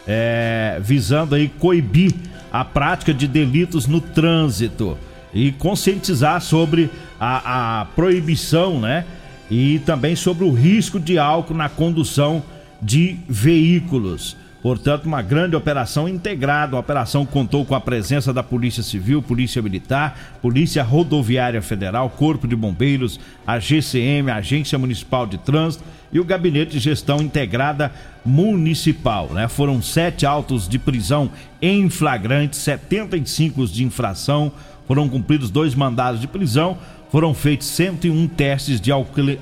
é, 0.06 0.78
visando 0.80 1.34
aí 1.34 1.48
coibir 1.48 2.12
a 2.52 2.64
prática 2.64 3.14
de 3.14 3.26
delitos 3.26 3.86
no 3.86 4.00
trânsito 4.00 4.98
e 5.32 5.52
conscientizar 5.52 6.40
sobre 6.42 6.90
a, 7.18 7.80
a 7.80 7.84
proibição, 7.86 8.78
né? 8.78 9.06
E 9.50 9.78
também 9.80 10.14
sobre 10.14 10.44
o 10.44 10.52
risco 10.52 11.00
de 11.00 11.18
álcool 11.18 11.54
na 11.54 11.68
condução 11.68 12.42
de 12.80 13.16
veículos. 13.28 14.36
Portanto, 14.62 15.06
uma 15.06 15.20
grande 15.20 15.56
operação 15.56 16.08
integrada. 16.08 16.76
A 16.76 16.80
operação 16.80 17.26
contou 17.26 17.64
com 17.64 17.74
a 17.74 17.80
presença 17.80 18.32
da 18.32 18.44
Polícia 18.44 18.82
Civil, 18.82 19.20
Polícia 19.20 19.60
Militar, 19.60 20.16
Polícia 20.40 20.84
Rodoviária 20.84 21.60
Federal, 21.60 22.08
Corpo 22.08 22.46
de 22.46 22.54
Bombeiros, 22.54 23.18
a 23.44 23.58
GCM, 23.58 24.30
a 24.30 24.36
Agência 24.36 24.78
Municipal 24.78 25.26
de 25.26 25.36
Trânsito 25.38 25.82
e 26.12 26.20
o 26.20 26.24
Gabinete 26.24 26.72
de 26.72 26.78
Gestão 26.78 27.20
Integrada 27.20 27.90
Municipal. 28.24 29.30
Né? 29.32 29.48
Foram 29.48 29.82
sete 29.82 30.24
autos 30.24 30.68
de 30.68 30.78
prisão 30.78 31.30
em 31.60 31.90
flagrante, 31.90 32.56
75 32.56 33.66
de 33.66 33.82
infração, 33.82 34.52
foram 34.86 35.08
cumpridos 35.08 35.50
dois 35.50 35.74
mandados 35.74 36.20
de 36.20 36.28
prisão, 36.28 36.78
foram 37.12 37.34
feitos 37.34 37.66
101 37.66 38.26
testes 38.28 38.80
de 38.80 38.90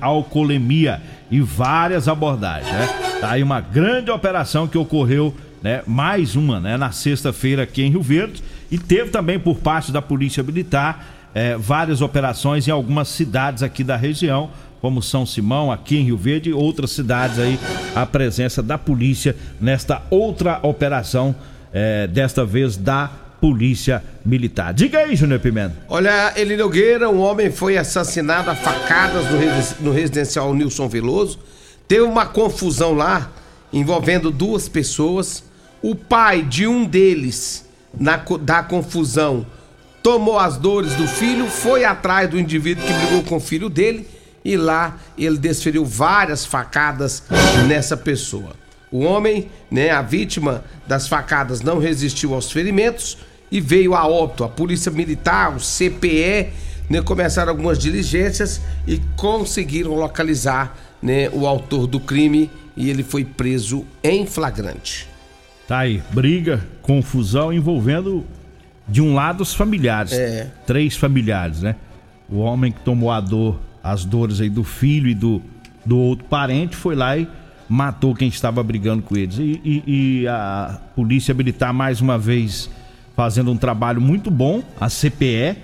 alcoolemia 0.01 1.01
e 1.31 1.39
várias 1.39 2.09
abordagens. 2.09 2.69
Né? 2.69 3.17
Tá 3.21 3.31
aí 3.31 3.41
uma 3.41 3.61
grande 3.61 4.11
operação 4.11 4.67
que 4.67 4.77
ocorreu, 4.77 5.33
né? 5.63 5.81
mais 5.87 6.35
uma, 6.35 6.59
né? 6.59 6.75
na 6.75 6.91
sexta-feira 6.91 7.63
aqui 7.63 7.81
em 7.81 7.89
Rio 7.89 8.01
Verde, 8.01 8.43
e 8.69 8.77
teve 8.77 9.09
também 9.09 9.39
por 9.39 9.59
parte 9.59 9.89
da 9.89 10.01
Polícia 10.01 10.43
Militar 10.43 11.29
é, 11.33 11.55
várias 11.55 12.01
operações 12.01 12.67
em 12.67 12.71
algumas 12.71 13.07
cidades 13.07 13.63
aqui 13.63 13.85
da 13.85 13.95
região, 13.95 14.49
como 14.81 15.01
São 15.01 15.25
Simão, 15.25 15.71
aqui 15.71 15.95
em 15.95 16.03
Rio 16.03 16.17
Verde 16.17 16.49
e 16.49 16.53
outras 16.53 16.91
cidades 16.91 17.39
aí, 17.39 17.57
a 17.95 18.05
presença 18.05 18.61
da 18.61 18.77
polícia 18.77 19.33
nesta 19.61 20.01
outra 20.09 20.59
operação, 20.61 21.33
é, 21.71 22.05
desta 22.05 22.43
vez 22.43 22.75
da 22.75 23.09
Polícia 23.41 24.03
Militar. 24.23 24.71
Diga 24.71 24.99
aí, 24.99 25.15
Júnior 25.15 25.39
Pimenta. 25.39 25.75
Olha, 25.89 26.31
Eli 26.35 26.55
Nogueira, 26.55 27.09
um 27.09 27.19
homem 27.19 27.51
foi 27.51 27.75
assassinado 27.75 28.51
a 28.51 28.55
facadas 28.55 29.25
no, 29.79 29.91
residencial 29.91 30.53
Nilson 30.53 30.87
Veloso. 30.87 31.39
Teve 31.87 32.03
uma 32.03 32.27
confusão 32.27 32.93
lá 32.93 33.31
envolvendo 33.73 34.29
duas 34.29 34.69
pessoas. 34.69 35.43
O 35.81 35.95
pai 35.95 36.43
de 36.43 36.67
um 36.67 36.85
deles, 36.85 37.67
na, 37.99 38.17
da 38.17 38.61
confusão, 38.61 39.43
tomou 40.03 40.37
as 40.37 40.57
dores 40.57 40.93
do 40.93 41.07
filho, 41.07 41.47
foi 41.47 41.83
atrás 41.83 42.29
do 42.29 42.39
indivíduo 42.39 42.85
que 42.85 42.93
brigou 42.93 43.23
com 43.23 43.37
o 43.37 43.41
filho 43.41 43.69
dele 43.69 44.07
e 44.45 44.55
lá 44.55 44.97
ele 45.17 45.39
desferiu 45.39 45.83
várias 45.83 46.45
facadas 46.45 47.23
nessa 47.67 47.97
pessoa. 47.97 48.51
O 48.91 48.99
homem, 48.99 49.49
né, 49.71 49.89
a 49.89 50.03
vítima 50.03 50.63
das 50.85 51.07
facadas, 51.07 51.61
não 51.61 51.79
resistiu 51.79 52.35
aos 52.35 52.51
ferimentos 52.51 53.17
e 53.51 53.59
veio 53.59 53.93
a 53.93 54.07
óbito. 54.07 54.43
A 54.43 54.49
Polícia 54.49 54.91
Militar, 54.91 55.55
o 55.55 55.59
CPE, 55.59 56.49
né, 56.89 57.01
começaram 57.03 57.51
algumas 57.51 57.77
diligências 57.77 58.61
e 58.87 58.99
conseguiram 59.15 59.93
localizar 59.95 60.77
né, 61.01 61.29
o 61.29 61.45
autor 61.45 61.87
do 61.87 61.99
crime 61.99 62.49
e 62.75 62.89
ele 62.89 63.03
foi 63.03 63.25
preso 63.25 63.85
em 64.03 64.25
flagrante. 64.25 65.07
Tá 65.67 65.79
aí, 65.79 66.01
briga, 66.11 66.65
confusão 66.81 67.51
envolvendo 67.51 68.25
de 68.87 69.01
um 69.01 69.13
lado 69.13 69.41
os 69.41 69.53
familiares. 69.53 70.11
É. 70.11 70.51
Três 70.65 70.95
familiares, 70.95 71.61
né? 71.61 71.75
O 72.29 72.39
homem 72.39 72.71
que 72.71 72.79
tomou 72.81 73.11
a 73.11 73.19
dor, 73.19 73.59
as 73.83 74.05
dores 74.05 74.41
aí 74.41 74.49
do 74.49 74.63
filho 74.63 75.09
e 75.09 75.15
do, 75.15 75.41
do 75.85 75.97
outro 75.97 76.25
parente 76.25 76.75
foi 76.75 76.95
lá 76.95 77.17
e 77.17 77.27
matou 77.69 78.13
quem 78.13 78.27
estava 78.27 78.61
brigando 78.61 79.01
com 79.01 79.15
eles. 79.15 79.37
E, 79.37 79.61
e, 79.63 79.83
e 80.23 80.27
a 80.27 80.79
polícia 80.95 81.33
militar 81.33 81.73
mais 81.73 82.01
uma 82.01 82.17
vez 82.17 82.69
fazendo 83.21 83.51
um 83.51 83.55
trabalho 83.55 84.01
muito 84.01 84.31
bom, 84.31 84.63
a 84.79 84.89
CPE, 84.89 85.55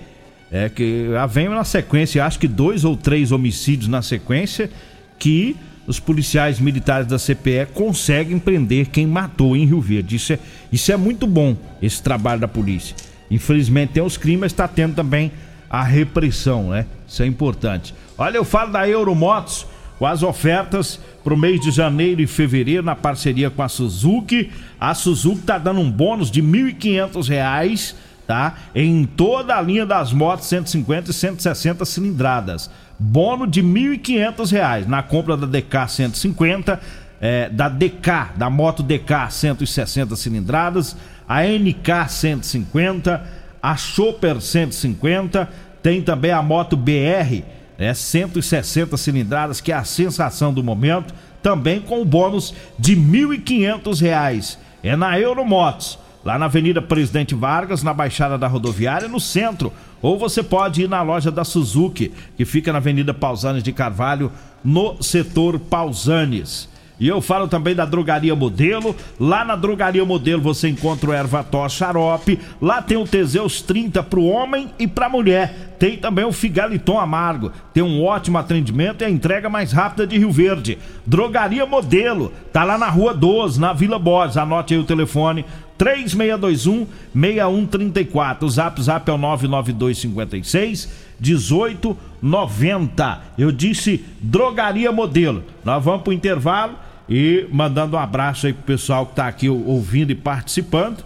é 0.48 0.68
que 0.72 1.08
vem 1.28 1.48
na 1.48 1.64
sequência, 1.64 2.24
acho 2.24 2.38
que 2.38 2.46
dois 2.46 2.84
ou 2.84 2.96
três 2.96 3.32
homicídios 3.32 3.88
na 3.88 4.00
sequência, 4.00 4.70
que 5.18 5.56
os 5.84 5.98
policiais 5.98 6.60
militares 6.60 7.08
da 7.08 7.18
CPE 7.18 7.66
conseguem 7.74 8.38
prender 8.38 8.86
quem 8.90 9.08
matou 9.08 9.56
em 9.56 9.64
Rio 9.64 9.80
Verde. 9.80 10.14
Isso 10.14 10.34
é, 10.34 10.38
isso 10.70 10.92
é 10.92 10.96
muito 10.96 11.26
bom, 11.26 11.56
esse 11.82 12.00
trabalho 12.00 12.40
da 12.40 12.46
polícia. 12.46 12.94
Infelizmente 13.28 13.94
tem 13.94 14.04
os 14.04 14.16
crimes, 14.16 14.52
está 14.52 14.68
tendo 14.68 14.94
também 14.94 15.32
a 15.68 15.82
repressão, 15.82 16.70
né? 16.70 16.86
Isso 17.08 17.24
é 17.24 17.26
importante. 17.26 17.92
Olha, 18.16 18.36
eu 18.36 18.44
falo 18.44 18.70
da 18.70 18.88
Euromotos 18.88 19.66
com 19.98 20.06
as 20.06 20.22
ofertas 20.22 21.00
para 21.24 21.34
o 21.34 21.36
mês 21.36 21.60
de 21.60 21.70
janeiro 21.70 22.20
e 22.20 22.26
fevereiro 22.26 22.82
na 22.82 22.94
parceria 22.94 23.50
com 23.50 23.62
a 23.62 23.68
Suzuki. 23.68 24.50
A 24.80 24.94
Suzuki 24.94 25.40
está 25.40 25.58
dando 25.58 25.80
um 25.80 25.90
bônus 25.90 26.30
de 26.30 26.40
R$ 26.40 26.46
1.500, 26.72 27.94
tá? 28.26 28.54
Em 28.74 29.04
toda 29.04 29.56
a 29.56 29.60
linha 29.60 29.84
das 29.84 30.12
motos 30.12 30.46
150 30.46 31.10
e 31.10 31.14
160 31.14 31.84
cilindradas. 31.84 32.70
Bônus 32.98 33.50
de 33.50 33.60
R$ 33.60 33.66
1.500 33.98 34.86
na 34.86 35.02
compra 35.02 35.36
da 35.36 35.46
DK 35.46 35.88
150, 35.88 36.80
é, 37.20 37.48
da 37.48 37.68
DK, 37.68 38.36
da 38.36 38.48
moto 38.48 38.82
DK 38.82 39.30
160 39.30 40.14
cilindradas, 40.14 40.96
a 41.28 41.42
NK 41.42 42.08
150, 42.08 43.22
a 43.60 43.76
Chopper 43.76 44.40
150, 44.40 45.48
tem 45.82 46.00
também 46.00 46.30
a 46.30 46.40
moto 46.40 46.76
BR 46.76 47.42
é 47.78 47.94
160 47.94 48.96
cilindradas, 48.96 49.60
que 49.60 49.70
é 49.70 49.76
a 49.76 49.84
sensação 49.84 50.52
do 50.52 50.64
momento, 50.64 51.14
também 51.40 51.80
com 51.80 52.02
o 52.02 52.04
bônus 52.04 52.52
de 52.76 52.94
R$ 52.94 53.00
1.500. 53.00 54.58
É 54.82 54.96
na 54.96 55.18
Euromotos, 55.18 55.98
lá 56.24 56.36
na 56.36 56.46
Avenida 56.46 56.82
Presidente 56.82 57.36
Vargas, 57.36 57.84
na 57.84 57.94
Baixada 57.94 58.36
da 58.36 58.48
Rodoviária, 58.48 59.08
no 59.08 59.20
centro. 59.20 59.72
ou 60.02 60.18
você 60.18 60.42
pode 60.42 60.82
ir 60.82 60.88
na 60.88 61.02
loja 61.02 61.30
da 61.30 61.44
Suzuki, 61.44 62.12
que 62.36 62.44
fica 62.44 62.72
na 62.72 62.78
Avenida 62.78 63.14
Pausanes 63.14 63.62
de 63.62 63.72
Carvalho, 63.72 64.30
no 64.64 65.00
setor 65.02 65.58
Pausanes. 65.58 66.68
E 67.00 67.06
eu 67.06 67.20
falo 67.20 67.46
também 67.46 67.74
da 67.74 67.84
Drogaria 67.84 68.34
Modelo. 68.34 68.96
Lá 69.20 69.44
na 69.44 69.54
Drogaria 69.54 70.04
Modelo 70.04 70.42
você 70.42 70.68
encontra 70.68 71.10
o 71.10 71.14
Ervator 71.14 71.70
Xarope. 71.70 72.40
Lá 72.60 72.82
tem 72.82 72.96
o 72.96 73.06
Teseus 73.06 73.62
30 73.62 74.02
para 74.02 74.18
o 74.18 74.26
homem 74.26 74.70
e 74.78 74.88
para 74.88 75.06
a 75.06 75.10
mulher. 75.10 75.76
Tem 75.78 75.96
também 75.96 76.24
o 76.24 76.32
Figaliton 76.32 76.98
Amargo. 76.98 77.52
Tem 77.72 77.84
um 77.84 78.04
ótimo 78.04 78.38
atendimento 78.38 79.02
e 79.02 79.04
a 79.04 79.10
entrega 79.10 79.48
mais 79.48 79.70
rápida 79.70 80.04
de 80.06 80.18
Rio 80.18 80.32
Verde. 80.32 80.78
Drogaria 81.06 81.64
Modelo. 81.64 82.32
Tá 82.52 82.64
lá 82.64 82.76
na 82.76 82.88
Rua 82.88 83.14
12, 83.14 83.60
na 83.60 83.72
Vila 83.72 83.98
Borges. 83.98 84.36
Anote 84.36 84.74
aí 84.74 84.80
o 84.80 84.84
telefone 84.84 85.44
3621 85.76 86.84
6134. 87.14 88.44
O 88.44 88.50
zap 88.50 88.82
zap 88.82 89.08
é 89.08 89.14
o 89.14 89.18
99256 89.18 91.06
1890. 91.20 93.20
Eu 93.38 93.52
disse 93.52 94.04
drogaria 94.20 94.90
modelo. 94.90 95.44
Nós 95.64 95.84
vamos 95.84 96.02
pro 96.02 96.12
intervalo 96.12 96.87
e 97.08 97.46
mandando 97.50 97.96
um 97.96 97.98
abraço 97.98 98.46
aí 98.46 98.52
pro 98.52 98.62
pessoal 98.62 99.06
que 99.06 99.14
tá 99.14 99.26
aqui 99.26 99.48
ouvindo 99.48 100.10
e 100.10 100.14
participando. 100.14 101.04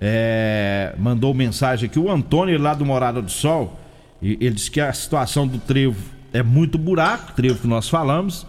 É, 0.00 0.94
mandou 0.98 1.32
mensagem 1.34 1.88
aqui 1.88 1.98
o 1.98 2.10
Antônio 2.10 2.60
lá 2.60 2.74
do 2.74 2.84
Morada 2.84 3.20
do 3.20 3.30
Sol. 3.30 3.78
E 4.20 4.38
ele 4.40 4.54
disse 4.54 4.70
que 4.70 4.80
a 4.80 4.92
situação 4.92 5.46
do 5.46 5.58
trevo 5.58 5.96
é 6.32 6.42
muito 6.42 6.78
buraco, 6.78 7.32
trevo 7.32 7.58
que 7.58 7.66
nós 7.66 7.88
falamos, 7.88 8.46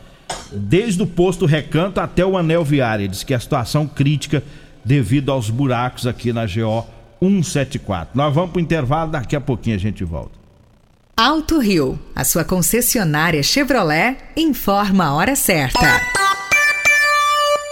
desde 0.51 1.01
o 1.03 1.07
posto 1.07 1.45
Recanto 1.45 1.99
até 1.99 2.25
o 2.25 2.37
anel 2.37 2.63
viário. 2.63 3.03
Ele 3.03 3.09
disse 3.09 3.25
que 3.25 3.33
a 3.33 3.39
situação 3.39 3.85
crítica 3.85 4.41
devido 4.85 5.31
aos 5.31 5.49
buracos 5.49 6.07
aqui 6.07 6.31
na 6.31 6.45
GO 6.45 6.85
174. 7.19 8.15
Nós 8.15 8.33
vamos 8.33 8.51
pro 8.51 8.61
intervalo, 8.61 9.11
daqui 9.11 9.35
a 9.35 9.41
pouquinho 9.41 9.75
a 9.75 9.79
gente 9.79 10.03
volta. 10.03 10.43
Alto 11.15 11.59
Rio, 11.59 11.99
a 12.15 12.23
sua 12.23 12.43
concessionária 12.43 13.43
Chevrolet, 13.43 14.17
informa 14.35 15.05
a 15.05 15.13
hora 15.13 15.35
certa. 15.35 16.22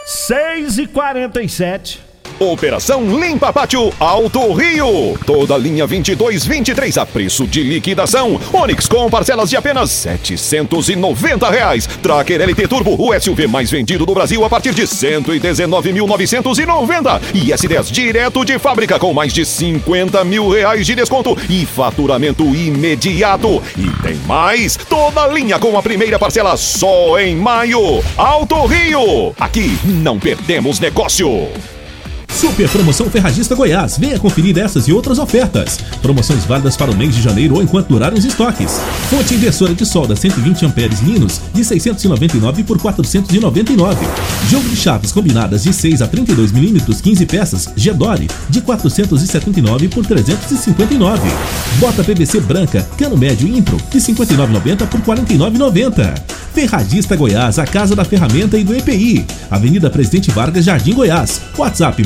6 0.06 0.80
e 0.80 0.88
47 0.88 2.11
Operação 2.42 3.20
Limpa 3.20 3.54
Pátio 3.54 3.94
Alto 4.00 4.52
Rio. 4.54 5.16
Toda 5.28 5.56
linha 5.56 5.86
22 5.86 6.44
23 6.44 6.98
a 6.98 7.06
preço 7.06 7.46
de 7.46 7.62
liquidação. 7.62 8.42
Onix 8.52 8.88
com 8.88 9.08
parcelas 9.12 9.52
de 9.52 9.56
apenas 9.56 9.92
790 9.92 11.52
reais. 11.52 11.86
Tracker 11.86 12.42
LT 12.42 12.68
Turbo, 12.68 12.96
o 12.98 13.14
SUV 13.20 13.46
mais 13.46 13.70
vendido 13.70 14.08
do 14.08 14.16
Brasil 14.16 14.44
a 14.44 14.50
partir 14.50 14.74
de 14.74 14.82
119.990. 14.82 17.22
E 17.36 17.52
S10 17.52 17.92
direto 17.92 18.44
de 18.44 18.58
fábrica 18.58 18.98
com 18.98 19.14
mais 19.14 19.32
de 19.32 19.46
50 19.46 20.24
mil 20.24 20.50
reais 20.50 20.88
de 20.88 20.96
desconto 20.96 21.38
e 21.48 21.64
faturamento 21.64 22.44
imediato. 22.56 23.62
E 23.78 23.88
tem 24.02 24.16
mais, 24.26 24.76
toda 24.76 25.28
linha 25.28 25.60
com 25.60 25.78
a 25.78 25.84
primeira 25.84 26.18
parcela 26.18 26.58
só 26.58 27.20
em 27.20 27.36
maio. 27.36 28.04
Alto 28.18 28.66
Rio. 28.66 29.36
Aqui 29.40 29.78
não 29.86 30.18
perdemos 30.18 30.80
negócio. 30.80 31.48
Super 32.34 32.70
Promoção 32.70 33.10
Ferragista 33.10 33.56
Goiás. 33.56 33.98
Venha 33.98 34.20
conferir 34.20 34.58
essas 34.58 34.88
e 34.88 34.94
outras 34.94 35.20
ofertas. 35.20 35.80
Promoções 36.02 36.46
válidas 36.46 36.78
para 36.78 36.92
o 36.92 36.96
mês 36.96 37.16
de 37.16 37.22
janeiro 37.22 37.56
ou 37.56 37.62
enquanto 37.62 37.88
durarem 37.88 38.18
os 38.18 38.26
estoques. 38.26 38.80
Fonte 39.10 39.34
inversora 39.34 39.74
de 39.74 39.86
solda 39.86 40.16
120 40.16 40.66
amperes 40.66 41.02
Linus 41.02 41.42
de 41.54 41.64
699 41.64 42.64
por 42.64 42.80
499. 42.80 44.06
Jogo 44.50 44.70
de 44.70 44.76
chaves 44.76 45.12
combinadas 45.12 45.64
de 45.64 45.74
6 45.74 46.02
a 46.02 46.08
32 46.08 46.52
milímetros 46.52 47.02
15 47.02 47.26
peças 47.26 47.70
Gedore 47.76 48.28
de 48.50 48.62
479 48.62 49.90
por 49.90 50.06
359. 50.06 51.22
Bota 51.80 52.04
PVC 52.04 52.40
branca 52.40 52.88
cano 52.98 53.18
médio 53.18 53.48
Impro 53.48 53.78
de 53.92 54.00
59,90 54.00 54.88
por 54.88 55.02
49,90. 55.02 56.42
Ferragista 56.54 57.16
Goiás, 57.16 57.58
a 57.60 57.66
casa 57.66 57.96
da 57.96 58.04
ferramenta 58.04 58.58
e 58.58 58.64
do 58.64 58.76
EPI. 58.76 59.26
Avenida 59.50 59.90
Presidente 59.90 60.32
Vargas, 60.32 60.66
Jardim 60.66 60.94
Goiás. 60.94 61.42
WhatsApp 61.58 62.06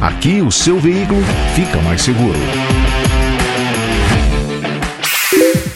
Aqui 0.00 0.42
o 0.42 0.50
seu 0.50 0.78
veículo 0.78 1.22
fica 1.54 1.78
mais 1.80 2.02
seguro. 2.02 2.38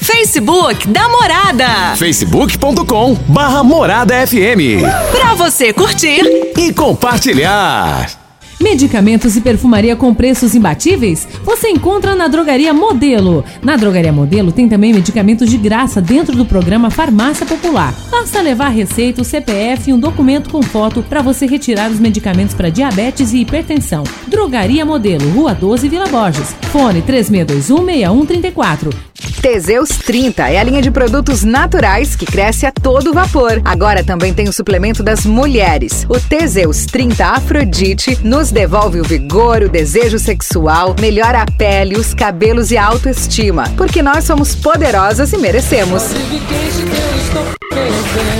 Facebook 0.01 0.87
da 0.89 1.09
Morada. 1.09 1.97
facebook.com 1.97 3.15
barra 3.27 3.65
Morada 3.65 4.15
FM. 4.27 4.83
Pra 5.11 5.35
você 5.35 5.73
curtir 5.73 6.21
e 6.57 6.73
compartilhar. 6.73 8.20
Medicamentos 8.63 9.37
e 9.37 9.41
perfumaria 9.41 9.97
com 9.97 10.15
preços 10.15 10.55
imbatíveis? 10.55 11.27
Você 11.43 11.71
encontra 11.71 12.15
na 12.15 12.29
Drogaria 12.29 12.75
Modelo. 12.75 13.43
Na 13.63 13.75
Drogaria 13.75 14.13
Modelo 14.13 14.53
tem 14.53 14.69
também 14.69 14.93
medicamentos 14.93 15.49
de 15.49 15.57
graça 15.57 15.99
dentro 15.99 16.37
do 16.37 16.45
programa 16.45 16.91
Farmácia 16.91 17.47
Popular. 17.47 17.95
Basta 18.11 18.43
levar 18.43 18.69
receita, 18.69 19.23
o 19.23 19.25
CPF 19.25 19.89
e 19.89 19.95
um 19.95 19.99
documento 19.99 20.51
com 20.51 20.61
foto 20.61 21.03
para 21.03 21.23
você 21.23 21.47
retirar 21.47 21.91
os 21.91 21.99
medicamentos 21.99 22.55
para 22.55 22.69
diabetes 22.69 23.33
e 23.33 23.39
hipertensão. 23.39 24.05
Drogaria 24.29 24.85
Modelo, 24.85 25.31
Rua 25.31 25.55
12, 25.55 25.89
Vila 25.89 26.09
Borges. 26.09 26.55
Fone 26.71 27.01
3621 27.01 27.87
6134. 27.87 29.11
Teseus 29.41 29.89
30 29.89 30.51
é 30.51 30.59
a 30.59 30.63
linha 30.63 30.83
de 30.83 30.91
produtos 30.91 31.43
naturais 31.43 32.15
que 32.15 32.27
cresce 32.27 32.67
a 32.67 32.73
todo 32.73 33.15
vapor. 33.15 33.63
Agora 33.65 34.05
também 34.05 34.35
tem 34.35 34.47
o 34.47 34.53
suplemento 34.53 35.03
das 35.03 35.25
mulheres. 35.25 36.05
O 36.11 36.21
Teseus 36.21 36.85
30 36.85 37.25
Afrodite 37.25 38.19
nos 38.23 38.50
devolve 38.51 39.01
o 39.01 39.05
vigor, 39.05 39.63
o 39.63 39.69
desejo 39.69 40.19
sexual, 40.19 40.95
melhora 41.01 41.43
a 41.43 41.47
pele, 41.47 41.97
os 41.97 42.15
cabelos 42.15 42.71
e 42.71 42.77
a 42.77 42.85
autoestima. 42.85 43.65
Porque 43.77 44.03
nós 44.03 44.25
somos 44.25 44.55
poderosas 44.55 45.33
e 45.33 45.39
merecemos. 45.39 46.05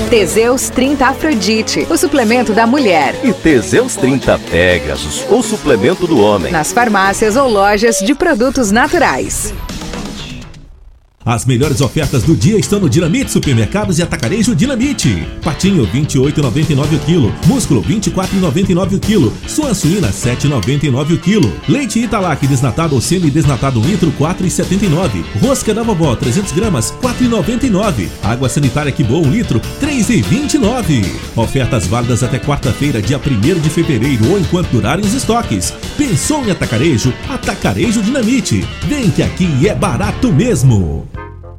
Teseus 0.09 0.69
30 0.69 1.05
Afrodite, 1.05 1.87
o 1.89 1.97
suplemento 1.97 2.53
da 2.53 2.67
mulher. 2.67 3.15
E 3.23 3.31
Teseus 3.31 3.95
30 3.95 4.37
Pegasus, 4.39 5.25
o 5.29 5.41
suplemento 5.41 6.05
do 6.05 6.19
homem. 6.19 6.51
Nas 6.51 6.73
farmácias 6.73 7.37
ou 7.37 7.47
lojas 7.47 7.99
de 7.99 8.13
produtos 8.13 8.71
naturais. 8.71 9.53
As 11.23 11.45
melhores 11.45 11.81
ofertas 11.81 12.23
do 12.23 12.35
dia 12.35 12.57
estão 12.57 12.79
no 12.79 12.89
Dinamite 12.89 13.31
Supermercados 13.31 13.99
e 13.99 14.01
Atacarejo 14.01 14.55
Dinamite. 14.55 15.23
Patinho 15.43 15.85
28,99 15.85 16.95
o 16.95 16.99
quilo, 16.99 17.35
músculo 17.45 17.83
24,99 17.83 18.95
o 18.95 18.99
quilo, 18.99 19.33
sua 19.47 19.75
suína 19.75 20.09
7,99 20.09 21.13
o 21.13 21.17
quilo, 21.19 21.53
leite 21.69 21.99
Italac 21.99 22.45
desnatado 22.47 22.95
ou 22.95 23.01
semi-desnatado 23.01 23.79
1 23.79 23.83
litro 23.83 24.11
4,79, 24.19 25.23
rosca 25.39 25.75
da 25.75 25.83
vovó 25.83 26.15
300 26.15 26.51
gramas 26.53 26.91
4,99, 27.01 28.09
água 28.23 28.49
sanitária 28.49 28.91
que 28.91 29.03
boa 29.03 29.25
1 29.27 29.31
litro 29.31 29.61
3,29. 29.79 31.05
Ofertas 31.35 31.85
válidas 31.85 32.23
até 32.23 32.39
quarta-feira, 32.39 32.99
dia 32.99 33.19
1 33.19 33.59
de 33.59 33.69
fevereiro 33.69 34.27
ou 34.31 34.39
enquanto 34.39 34.71
durarem 34.71 35.05
os 35.05 35.13
estoques. 35.13 35.71
Pensou 35.95 36.43
em 36.43 36.51
Atacarejo? 36.51 37.13
Atacarejo 37.29 38.01
Dinamite. 38.01 38.65
Vem 38.87 39.11
que 39.11 39.21
aqui 39.21 39.67
é 39.67 39.75
barato 39.75 40.33
mesmo. 40.33 41.11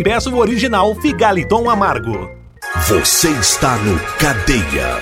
e 0.00 0.02
peça 0.02 0.30
o 0.30 0.38
original 0.38 0.94
Figaliton 0.94 1.68
Amargo. 1.68 2.30
Você 2.88 3.28
está 3.32 3.76
no 3.76 3.98
Cadeia. 4.18 4.98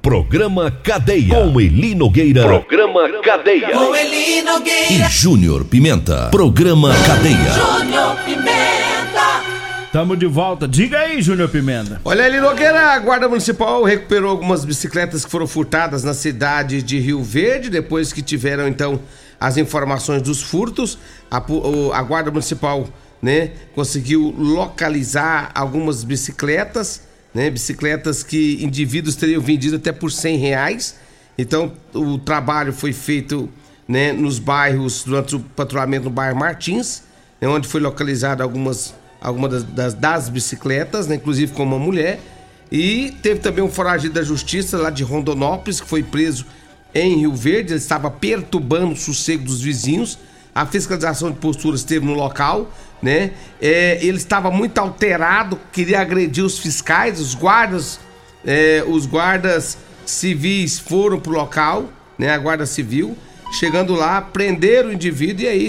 Programa 0.00 0.70
Cadeia. 0.70 1.34
Com 1.34 1.60
Eli 1.60 1.94
Nogueira. 1.94 2.42
Programa 2.42 3.10
Cadeia. 3.22 3.72
Com 3.72 3.94
Eli 3.94 4.38
E 4.38 4.42
Nogueira. 4.42 5.08
Júnior 5.10 5.64
Pimenta. 5.66 6.28
Programa 6.30 6.94
Cadeia. 7.06 7.52
Júnior 7.52 8.16
Pimenta. 8.24 9.42
Tamo 9.92 10.16
de 10.16 10.26
volta. 10.26 10.66
Diga 10.66 11.00
aí, 11.00 11.20
Júnior 11.20 11.50
Pimenta. 11.50 12.00
Olha 12.02 12.24
ali, 12.24 12.40
Nogueira, 12.40 12.94
a 12.94 12.98
Guarda 12.98 13.28
Municipal 13.28 13.82
recuperou 13.84 14.30
algumas 14.30 14.64
bicicletas 14.64 15.26
que 15.26 15.30
foram 15.30 15.46
furtadas 15.46 16.02
na 16.02 16.14
cidade 16.14 16.82
de 16.82 16.98
Rio 16.98 17.22
Verde, 17.22 17.68
depois 17.68 18.14
que 18.14 18.22
tiveram, 18.22 18.66
então, 18.66 18.98
as 19.38 19.58
informações 19.58 20.22
dos 20.22 20.40
furtos. 20.42 20.98
A, 21.30 21.36
a 21.36 22.02
Guarda 22.02 22.30
Municipal, 22.30 22.86
né, 23.26 23.50
conseguiu 23.74 24.32
localizar 24.38 25.50
algumas 25.52 26.04
bicicletas, 26.04 27.02
né, 27.34 27.50
bicicletas 27.50 28.22
que 28.22 28.62
indivíduos 28.62 29.16
teriam 29.16 29.42
vendido 29.42 29.74
até 29.74 29.90
por 29.90 30.12
100 30.12 30.36
reais. 30.36 30.94
Então, 31.36 31.72
o 31.92 32.18
trabalho 32.18 32.72
foi 32.72 32.92
feito, 32.92 33.50
né, 33.88 34.12
nos 34.12 34.38
bairros, 34.38 35.02
durante 35.02 35.34
o 35.34 35.40
patrulhamento 35.40 36.04
no 36.04 36.10
bairro 36.10 36.38
Martins, 36.38 37.02
né, 37.40 37.48
onde 37.48 37.66
foi 37.66 37.80
localizado 37.80 38.44
algumas, 38.44 38.94
algumas 39.20 39.50
das, 39.50 39.64
das, 39.64 39.94
das 39.94 40.28
bicicletas, 40.28 41.08
né, 41.08 41.16
inclusive 41.16 41.52
com 41.52 41.64
uma 41.64 41.80
mulher. 41.80 42.20
E 42.70 43.12
teve 43.22 43.40
também 43.40 43.64
um 43.64 43.68
foragido 43.68 44.14
da 44.14 44.22
justiça 44.22 44.78
lá 44.78 44.88
de 44.88 45.02
Rondonópolis, 45.02 45.80
que 45.80 45.88
foi 45.88 46.04
preso 46.04 46.46
em 46.94 47.16
Rio 47.16 47.34
Verde. 47.34 47.72
Ele 47.72 47.80
estava 47.80 48.08
perturbando 48.08 48.92
o 48.92 48.96
sossego 48.96 49.42
dos 49.42 49.60
vizinhos. 49.60 50.16
A 50.54 50.64
fiscalização 50.64 51.30
de 51.32 51.38
postura 51.38 51.76
esteve 51.76 52.06
no 52.06 52.14
local, 52.14 52.72
né? 53.02 53.32
É, 53.60 53.98
ele 54.04 54.16
estava 54.16 54.50
muito 54.50 54.78
alterado, 54.78 55.58
queria 55.72 56.00
agredir 56.00 56.44
os 56.44 56.58
fiscais, 56.58 57.20
os 57.20 57.34
guardas, 57.34 58.00
é, 58.44 58.84
os 58.86 59.06
guardas 59.06 59.78
civis 60.04 60.78
foram 60.78 61.18
pro 61.18 61.32
local, 61.32 61.90
né? 62.18 62.30
A 62.30 62.38
guarda 62.38 62.66
civil, 62.66 63.16
chegando 63.52 63.94
lá, 63.94 64.20
prenderam 64.20 64.90
o 64.90 64.92
indivíduo 64.92 65.44
e 65.44 65.48
aí 65.48 65.68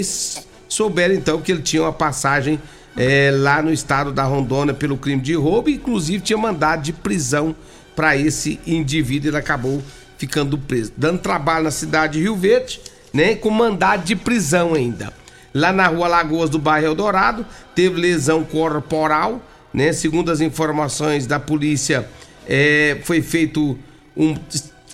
souberam 0.68 1.14
então 1.14 1.40
que 1.40 1.52
ele 1.52 1.62
tinha 1.62 1.82
uma 1.82 1.92
passagem 1.92 2.60
é, 2.96 3.30
lá 3.32 3.62
no 3.62 3.72
estado 3.72 4.12
da 4.12 4.24
Rondônia 4.24 4.74
pelo 4.74 4.96
crime 4.96 5.22
de 5.22 5.34
roubo, 5.34 5.70
inclusive 5.70 6.22
tinha 6.22 6.38
mandado 6.38 6.82
de 6.82 6.92
prisão 6.92 7.54
para 7.94 8.16
esse 8.16 8.60
indivíduo, 8.66 9.30
ele 9.30 9.36
acabou 9.36 9.82
ficando 10.16 10.58
preso, 10.58 10.92
dando 10.96 11.20
trabalho 11.20 11.64
na 11.64 11.70
cidade 11.70 12.14
de 12.14 12.20
Rio 12.20 12.36
Verde, 12.36 12.80
né, 13.12 13.34
com 13.36 13.50
mandado 13.50 14.04
de 14.04 14.16
prisão 14.16 14.74
ainda. 14.74 15.12
Lá 15.54 15.72
na 15.72 15.86
rua 15.86 16.08
Lagoas 16.08 16.50
do 16.50 16.58
bairro 16.58 16.86
Eldorado, 16.86 17.44
teve 17.74 18.00
lesão 18.00 18.44
corporal, 18.44 19.40
né, 19.72 19.92
segundo 19.92 20.30
as 20.30 20.40
informações 20.40 21.26
da 21.26 21.38
polícia, 21.38 22.08
é, 22.46 22.98
foi 23.04 23.20
feito 23.22 23.78
um 24.16 24.34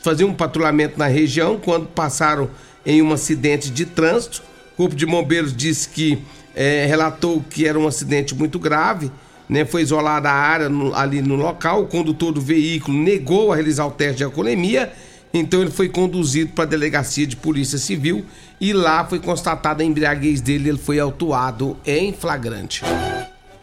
fazer 0.02 0.24
um 0.24 0.34
patrulhamento 0.34 0.98
na 0.98 1.06
região 1.06 1.58
quando 1.58 1.86
passaram 1.86 2.50
em 2.84 3.00
um 3.00 3.10
acidente 3.12 3.70
de 3.70 3.86
trânsito. 3.86 4.42
O 4.74 4.76
Corpo 4.76 4.94
de 4.94 5.06
Bombeiros 5.06 5.56
disse 5.56 5.88
que 5.88 6.18
é, 6.54 6.84
relatou 6.86 7.42
que 7.48 7.66
era 7.66 7.78
um 7.78 7.86
acidente 7.88 8.34
muito 8.34 8.58
grave, 8.58 9.10
né? 9.48 9.64
Foi 9.64 9.80
isolada 9.80 10.28
a 10.28 10.34
área 10.34 10.68
no- 10.68 10.94
ali 10.94 11.22
no 11.22 11.36
local. 11.36 11.82
O 11.82 11.86
condutor 11.86 12.32
do 12.32 12.40
veículo 12.40 12.96
negou 12.96 13.50
a 13.50 13.54
realizar 13.54 13.86
o 13.86 13.90
teste 13.90 14.18
de 14.18 14.24
alcoolemia, 14.24 14.92
então 15.34 15.60
ele 15.60 15.70
foi 15.70 15.88
conduzido 15.88 16.52
para 16.52 16.62
a 16.62 16.68
delegacia 16.68 17.26
de 17.26 17.34
polícia 17.34 17.76
civil 17.76 18.24
e 18.60 18.72
lá 18.72 19.04
foi 19.04 19.18
constatada 19.18 19.82
a 19.82 19.86
embriaguez 19.86 20.40
dele. 20.40 20.68
Ele 20.68 20.78
foi 20.78 21.00
autuado 21.00 21.76
em 21.84 22.12
flagrante. 22.12 22.82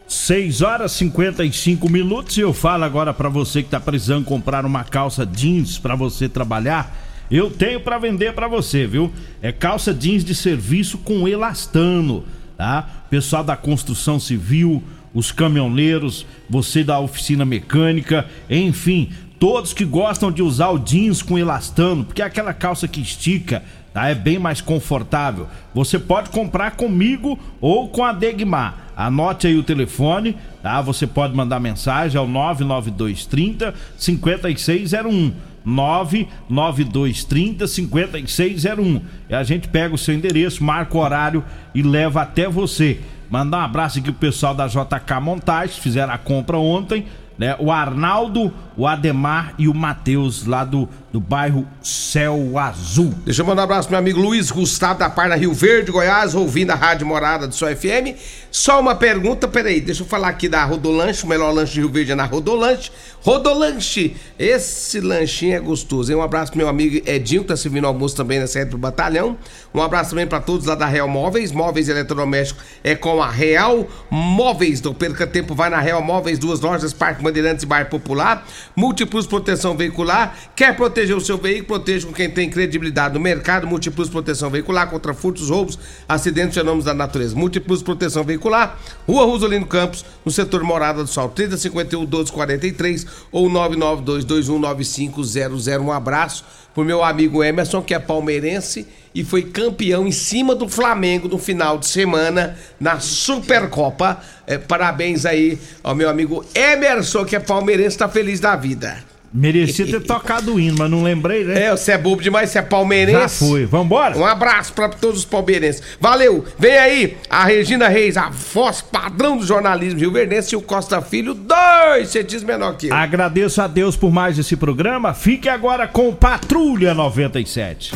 6 0.05 0.61
horas 0.61 0.91
e 0.91 0.97
55 0.97 1.89
minutos 1.89 2.35
e 2.35 2.41
eu 2.41 2.51
falo 2.51 2.83
agora 2.83 3.13
pra 3.13 3.29
você 3.29 3.63
que 3.63 3.69
tá 3.69 3.79
precisando 3.79 4.25
comprar 4.25 4.65
uma 4.65 4.83
calça 4.83 5.25
jeans 5.25 5.77
pra 5.77 5.95
você 5.95 6.27
trabalhar. 6.27 6.93
Eu 7.31 7.49
tenho 7.49 7.79
pra 7.79 7.97
vender 7.97 8.33
pra 8.33 8.49
você, 8.49 8.85
viu? 8.85 9.09
É 9.41 9.53
calça 9.53 9.93
jeans 9.93 10.25
de 10.25 10.35
serviço 10.35 10.97
com 10.97 11.25
elastano, 11.25 12.25
tá? 12.57 13.05
Pessoal 13.09 13.41
da 13.41 13.55
construção 13.55 14.19
civil, 14.19 14.83
os 15.13 15.31
caminhoneiros, 15.31 16.25
você 16.49 16.83
da 16.83 16.99
oficina 16.99 17.45
mecânica, 17.45 18.29
enfim, 18.49 19.09
todos 19.41 19.73
que 19.73 19.83
gostam 19.83 20.31
de 20.31 20.41
usar 20.43 20.69
o 20.69 20.77
jeans 20.77 21.23
com 21.23 21.35
elastano, 21.35 22.05
porque 22.05 22.21
é 22.21 22.25
aquela 22.25 22.53
calça 22.53 22.87
que 22.87 23.01
estica, 23.01 23.63
tá? 23.91 24.07
É 24.07 24.13
bem 24.13 24.37
mais 24.37 24.61
confortável. 24.61 25.47
Você 25.73 25.97
pode 25.97 26.29
comprar 26.29 26.75
comigo 26.75 27.39
ou 27.59 27.89
com 27.89 28.03
a 28.03 28.13
Degmar. 28.13 28.91
Anote 28.95 29.47
aí 29.47 29.57
o 29.57 29.63
telefone, 29.63 30.37
tá? 30.61 30.79
Você 30.83 31.07
pode 31.07 31.35
mandar 31.35 31.59
mensagem 31.59 32.19
ao 32.19 32.27
99230 32.27 33.73
5601. 33.97 35.33
99230 35.65 37.65
5601. 37.65 39.01
E 39.27 39.33
a 39.33 39.43
gente 39.43 39.69
pega 39.69 39.95
o 39.95 39.97
seu 39.97 40.13
endereço, 40.13 40.63
marca 40.63 40.95
o 40.95 41.01
horário 41.01 41.43
e 41.73 41.81
leva 41.81 42.21
até 42.21 42.47
você. 42.47 42.99
Mandar 43.27 43.57
um 43.57 43.61
abraço 43.61 43.97
aqui 43.97 44.11
pro 44.11 44.19
pessoal 44.19 44.53
da 44.53 44.67
JK 44.67 45.19
Montagens, 45.19 45.79
fizeram 45.79 46.13
a 46.13 46.19
compra 46.19 46.57
ontem, 46.57 47.07
né? 47.41 47.55
O 47.57 47.71
Arnaldo, 47.71 48.53
o 48.77 48.85
Ademar 48.85 49.55
e 49.57 49.67
o 49.67 49.73
Matheus 49.73 50.45
lá 50.45 50.63
do, 50.63 50.87
do 51.11 51.19
bairro 51.19 51.67
Céu 51.81 52.57
Azul. 52.57 53.13
Deixa 53.25 53.41
eu 53.41 53.45
mandar 53.45 53.63
um 53.63 53.65
abraço 53.65 53.87
pro 53.87 53.93
meu 53.93 53.99
amigo 53.99 54.19
Luiz 54.19 54.49
Gustavo 54.49 54.99
da 54.99 55.09
Parna 55.09 55.35
Rio 55.35 55.53
Verde, 55.53 55.91
Goiás, 55.91 56.33
ouvindo 56.33 56.71
a 56.71 56.75
Rádio 56.75 57.05
Morada 57.05 57.47
do 57.47 57.53
Sol 57.53 57.69
FM. 57.75 58.17
Só 58.49 58.79
uma 58.79 58.95
pergunta, 58.95 59.47
peraí, 59.47 59.81
deixa 59.81 60.03
eu 60.03 60.07
falar 60.07 60.29
aqui 60.29 60.47
da 60.47 60.63
Rodolanche, 60.63 61.23
o 61.23 61.27
melhor 61.27 61.51
lanche 61.51 61.73
de 61.73 61.79
Rio 61.81 61.89
Verde 61.89 62.13
é 62.13 62.15
na 62.15 62.25
Rodolanche. 62.25 62.91
Rodolanche, 63.21 64.15
esse 64.39 64.99
lanchinho 64.99 65.55
é 65.55 65.59
gostoso, 65.59 66.11
hein? 66.11 66.17
Um 66.17 66.21
abraço 66.21 66.51
pro 66.51 66.57
meu 66.57 66.67
amigo 66.67 67.07
Edinho, 67.07 67.41
que 67.41 67.49
tá 67.49 67.57
servindo 67.57 67.85
almoço 67.85 68.15
também 68.15 68.39
na 68.39 68.47
sede 68.47 68.71
do 68.71 68.77
batalhão. 68.77 69.37
Um 69.73 69.81
abraço 69.81 70.11
também 70.11 70.27
pra 70.27 70.39
todos 70.39 70.65
lá 70.65 70.75
da 70.75 70.85
Real 70.85 71.07
Móveis, 71.07 71.51
móveis 71.51 71.87
eletrodomésticos 71.87 72.63
é 72.83 72.95
com 72.95 73.21
a 73.21 73.29
Real 73.29 73.87
Móveis. 74.09 74.81
Não 74.81 74.93
perca 74.93 75.27
tempo, 75.27 75.53
vai 75.53 75.69
na 75.69 75.79
Real 75.79 76.01
Móveis, 76.01 76.39
duas 76.39 76.59
lojas, 76.59 76.93
Parque 76.93 77.21
Bandeirantes 77.21 77.63
e 77.63 77.67
Bairro 77.67 77.89
Popular. 77.89 78.45
Múltiplos 78.75 79.27
Proteção 79.27 79.77
Veicular, 79.77 80.35
quer 80.55 80.75
proteger 80.75 81.00
proteger 81.01 81.17
o 81.17 81.21
seu 81.21 81.37
veículo, 81.37 81.79
proteja 81.79 82.05
com 82.05 82.13
quem 82.13 82.29
tem 82.29 82.47
credibilidade 82.49 83.13
no 83.13 83.19
mercado. 83.19 83.65
Múltiplos 83.65 84.09
Proteção 84.09 84.49
Veicular 84.49 84.89
contra 84.89 85.13
furtos, 85.13 85.49
roubos, 85.49 85.79
acidentes 86.07 86.55
e 86.55 86.59
fenômenos 86.59 86.85
da 86.85 86.93
natureza. 86.93 87.35
Múltiplos 87.35 87.81
Proteção 87.81 88.23
Veicular, 88.23 88.79
Rua 89.07 89.25
Rosolino 89.25 89.65
Campos, 89.65 90.05
no 90.23 90.31
setor 90.31 90.63
Morada 90.63 91.03
do 91.03 91.09
Sol, 91.09 91.29
3051 91.29 92.01
1243 92.01 93.07
ou 93.31 93.49
992219500. 93.49 95.81
Um 95.81 95.91
abraço 95.91 96.45
pro 96.73 96.85
meu 96.85 97.03
amigo 97.03 97.43
Emerson, 97.43 97.81
que 97.81 97.95
é 97.95 97.99
palmeirense 97.99 98.87
e 99.13 99.25
foi 99.25 99.41
campeão 99.41 100.07
em 100.07 100.11
cima 100.11 100.55
do 100.55 100.69
Flamengo 100.69 101.27
no 101.27 101.37
final 101.37 101.77
de 101.77 101.85
semana 101.87 102.57
na 102.79 102.97
Supercopa. 102.99 104.21
É, 104.45 104.57
parabéns 104.57 105.25
aí 105.25 105.59
ao 105.83 105.95
meu 105.95 106.09
amigo 106.09 106.45
Emerson, 106.53 107.25
que 107.25 107.35
é 107.35 107.39
palmeirense, 107.39 107.97
tá 107.97 108.07
feliz 108.07 108.39
da 108.39 108.55
vida. 108.55 109.10
Merecia 109.33 109.85
ter 109.85 110.01
tocado 110.01 110.55
o 110.55 110.59
hino, 110.59 110.75
mas 110.77 110.91
não 110.91 111.03
lembrei, 111.03 111.43
né? 111.43 111.63
É, 111.63 111.71
você 111.71 111.93
é 111.93 111.97
bobo 111.97 112.21
demais, 112.21 112.49
você 112.49 112.59
é 112.59 112.61
palmeirense. 112.61 113.19
Já 113.19 113.29
fui. 113.29 113.65
Vambora? 113.65 114.17
Um 114.17 114.25
abraço 114.25 114.73
pra 114.73 114.89
todos 114.89 115.19
os 115.19 115.25
palmeirenses. 115.25 115.81
Valeu! 115.99 116.43
Vem 116.59 116.77
aí 116.77 117.17
a 117.29 117.45
Regina 117.45 117.87
Reis, 117.87 118.17
a 118.17 118.29
voz 118.29 118.81
padrão 118.81 119.37
do 119.37 119.45
jornalismo 119.45 119.99
rio-verdense 119.99 120.53
e 120.53 120.57
o 120.57 120.61
Costa 120.61 121.01
Filho, 121.01 121.33
dois 121.33 122.09
centímetros 122.09 122.43
menor 122.43 122.75
que 122.75 122.87
eu. 122.87 122.93
Agradeço 122.93 123.61
a 123.61 123.67
Deus 123.67 123.95
por 123.95 124.11
mais 124.11 124.37
esse 124.37 124.55
programa. 124.55 125.13
Fique 125.13 125.47
agora 125.47 125.87
com 125.87 126.13
Patrulha 126.13 126.93
97. 126.93 127.91